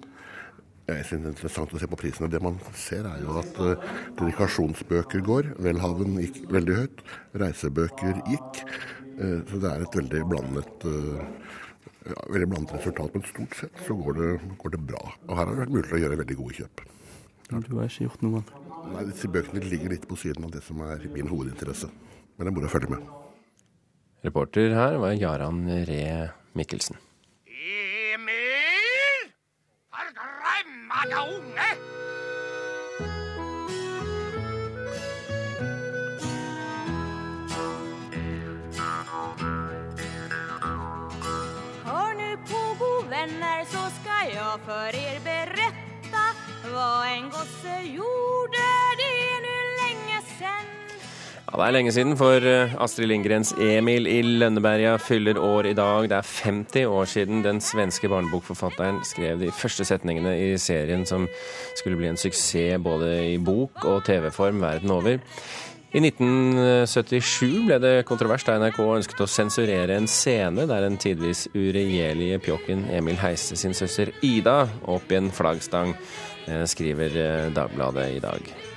Jeg 0.85 1.05
synes 1.09 1.23
det 1.23 1.29
er 1.31 1.33
interessant 1.33 1.71
å 1.73 1.79
se 1.81 1.89
på 1.89 1.97
prisene. 1.97 2.29
Det 2.29 2.43
man 2.45 2.59
ser 2.77 3.07
er 3.09 3.23
jo 3.25 3.39
at 3.41 3.61
uh, 3.63 3.87
dedikasjonsbøker 4.19 5.23
går. 5.25 5.55
Welhaven 5.65 6.19
gikk 6.21 6.43
veldig 6.53 6.77
høyt. 6.83 7.01
Reisebøker 7.41 8.21
gikk. 8.29 8.61
Eh, 9.15 9.41
så 9.47 9.61
det 9.63 9.71
er 9.71 9.85
et 9.85 9.97
veldig 9.97 10.21
blandet 10.27 10.87
eh, 10.91 11.51
ja, 12.11 12.17
veldig 12.35 12.49
blandet 12.51 12.77
resultat. 12.77 13.15
Men 13.15 13.27
stort 13.29 13.57
sett 13.61 13.83
så 13.87 13.97
går 13.99 14.19
det, 14.19 14.31
går 14.61 14.75
det 14.75 14.83
bra. 14.91 15.03
Og 15.29 15.37
her 15.39 15.45
har 15.45 15.53
det 15.53 15.63
vært 15.63 15.75
mulig 15.77 15.95
å 15.95 16.03
gjøre 16.03 16.21
veldig 16.21 16.39
gode 16.41 16.59
kjøp. 16.59 16.85
Du 17.55 17.77
har 17.79 17.89
ikke 17.89 18.09
gjort 18.09 18.25
noen. 18.27 18.47
Nei, 18.91 19.05
Disse 19.09 19.31
bøkene 19.33 19.63
ligger 19.65 19.95
litt 19.95 20.09
på 20.11 20.19
siden 20.21 20.49
av 20.49 20.53
det 20.55 20.65
som 20.67 20.83
er 20.85 21.07
min 21.15 21.31
hovedinteresse. 21.31 21.89
Men 22.35 22.45
det 22.45 22.51
er 22.51 22.57
moro 22.59 22.69
å 22.69 22.75
følge 22.75 22.97
med. 22.97 23.09
Reporter 24.25 24.73
her 24.75 24.99
var 25.01 25.15
Jaran 25.17 25.65
Ree 25.89 26.29
Mikkelsen. 26.59 26.99
Emil! 27.47 29.31
Forgremmede 31.05 31.37
unge! 31.37 31.77
Hör 41.85 42.15
nu 42.15 42.37
på 42.37 42.85
god 42.85 43.11
vänner 43.11 43.65
så 43.65 43.91
ska 44.01 44.35
jag 44.35 44.61
för 44.61 44.97
er 44.97 45.21
berätta 45.21 46.25
vad 46.75 47.07
en 47.07 47.31
gosse 47.31 47.83
gjorde 47.83 48.24
Ja, 51.55 51.61
Det 51.61 51.67
er 51.69 51.75
lenge 51.77 51.93
siden, 51.95 52.17
for 52.19 52.43
eh, 52.51 52.73
Astrid 52.83 53.07
Lindgrens 53.07 53.53
Emil 53.63 54.09
i 54.11 54.17
Lønneberga 54.27 54.97
fyller 54.99 55.39
år 55.39 55.69
i 55.71 55.75
dag. 55.79 56.09
Det 56.11 56.17
er 56.17 56.27
50 56.27 56.89
år 56.91 57.05
siden 57.07 57.45
den 57.45 57.61
svenske 57.63 58.11
barnebokforfatteren 58.11 58.99
skrev 59.07 59.39
de 59.39 59.53
første 59.55 59.87
setningene 59.87 60.33
i 60.35 60.59
serien 60.59 61.07
som 61.07 61.29
skulle 61.79 62.01
bli 62.01 62.11
en 62.11 62.19
suksess 62.19 62.83
både 62.83 63.13
i 63.37 63.39
bok 63.39 63.87
og 63.87 64.03
TV-form 64.03 64.59
verden 64.67 64.91
over. 64.91 65.23
I 65.95 66.03
1977 66.03 67.69
ble 67.69 67.79
det 67.79 67.95
kontrovers 68.11 68.43
da 68.43 68.59
NRK 68.59 68.83
ønsket 68.89 69.23
å 69.23 69.31
sensurere 69.31 69.95
en 69.95 70.11
scene 70.11 70.67
der 70.67 70.89
den 70.89 70.99
tidvis 70.99 71.47
uregjerlige 71.55 72.43
pjokken 72.51 72.89
Emil 72.91 73.23
heiste 73.23 73.55
sin 73.55 73.79
søster 73.79 74.11
Ida 74.27 74.65
opp 74.91 75.07
i 75.07 75.23
en 75.23 75.31
flaggstang, 75.31 75.95
skriver 76.67 77.15
eh, 77.15 77.51
Dagbladet 77.55 78.11
i 78.19 78.23
dag. 78.27 78.74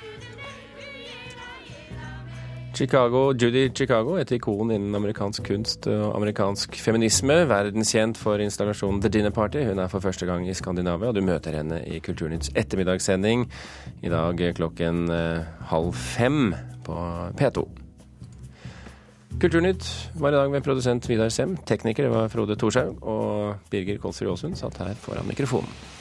Chicago, 2.78 3.32
Judy 3.34 3.72
Chicago, 3.74 4.14
et 4.20 4.30
ikon 4.30 4.70
innen 4.70 4.94
amerikansk 4.94 5.48
kunst 5.48 5.88
og 5.90 6.12
amerikansk 6.14 6.76
feminisme. 6.78 7.40
Verdenskjent 7.50 8.20
for 8.20 8.38
installasjonen 8.38 9.00
The 9.02 9.10
Dinner 9.16 9.34
Party. 9.34 9.64
Hun 9.66 9.82
er 9.82 9.90
for 9.90 10.04
første 10.04 10.28
gang 10.28 10.46
i 10.46 10.54
Skandinavia, 10.54 11.10
og 11.10 11.18
du 11.18 11.24
møter 11.26 11.58
henne 11.58 11.80
i 11.90 11.98
Kulturnytts 11.98 12.52
ettermiddagssending 12.54 13.48
i 14.06 14.14
dag 14.14 14.46
klokken 14.54 15.10
eh, 15.10 15.50
halv 15.72 15.90
fem 15.98 16.54
på 16.86 17.02
P2. 17.40 17.66
Kulturnytt 19.42 19.90
var 20.14 20.30
i 20.30 20.38
dag 20.38 20.54
med 20.54 20.62
produsent 20.62 21.10
Vidar 21.10 21.34
Sem. 21.34 21.58
Tekniker 21.66 22.14
var 22.14 22.30
Frode 22.30 22.54
Thorshaug, 22.54 23.02
og 23.02 23.70
Birger 23.74 23.98
Kolsrud 23.98 24.36
Aasund 24.36 24.62
satt 24.62 24.78
her 24.84 24.94
foran 25.02 25.26
mikrofonen. 25.26 25.97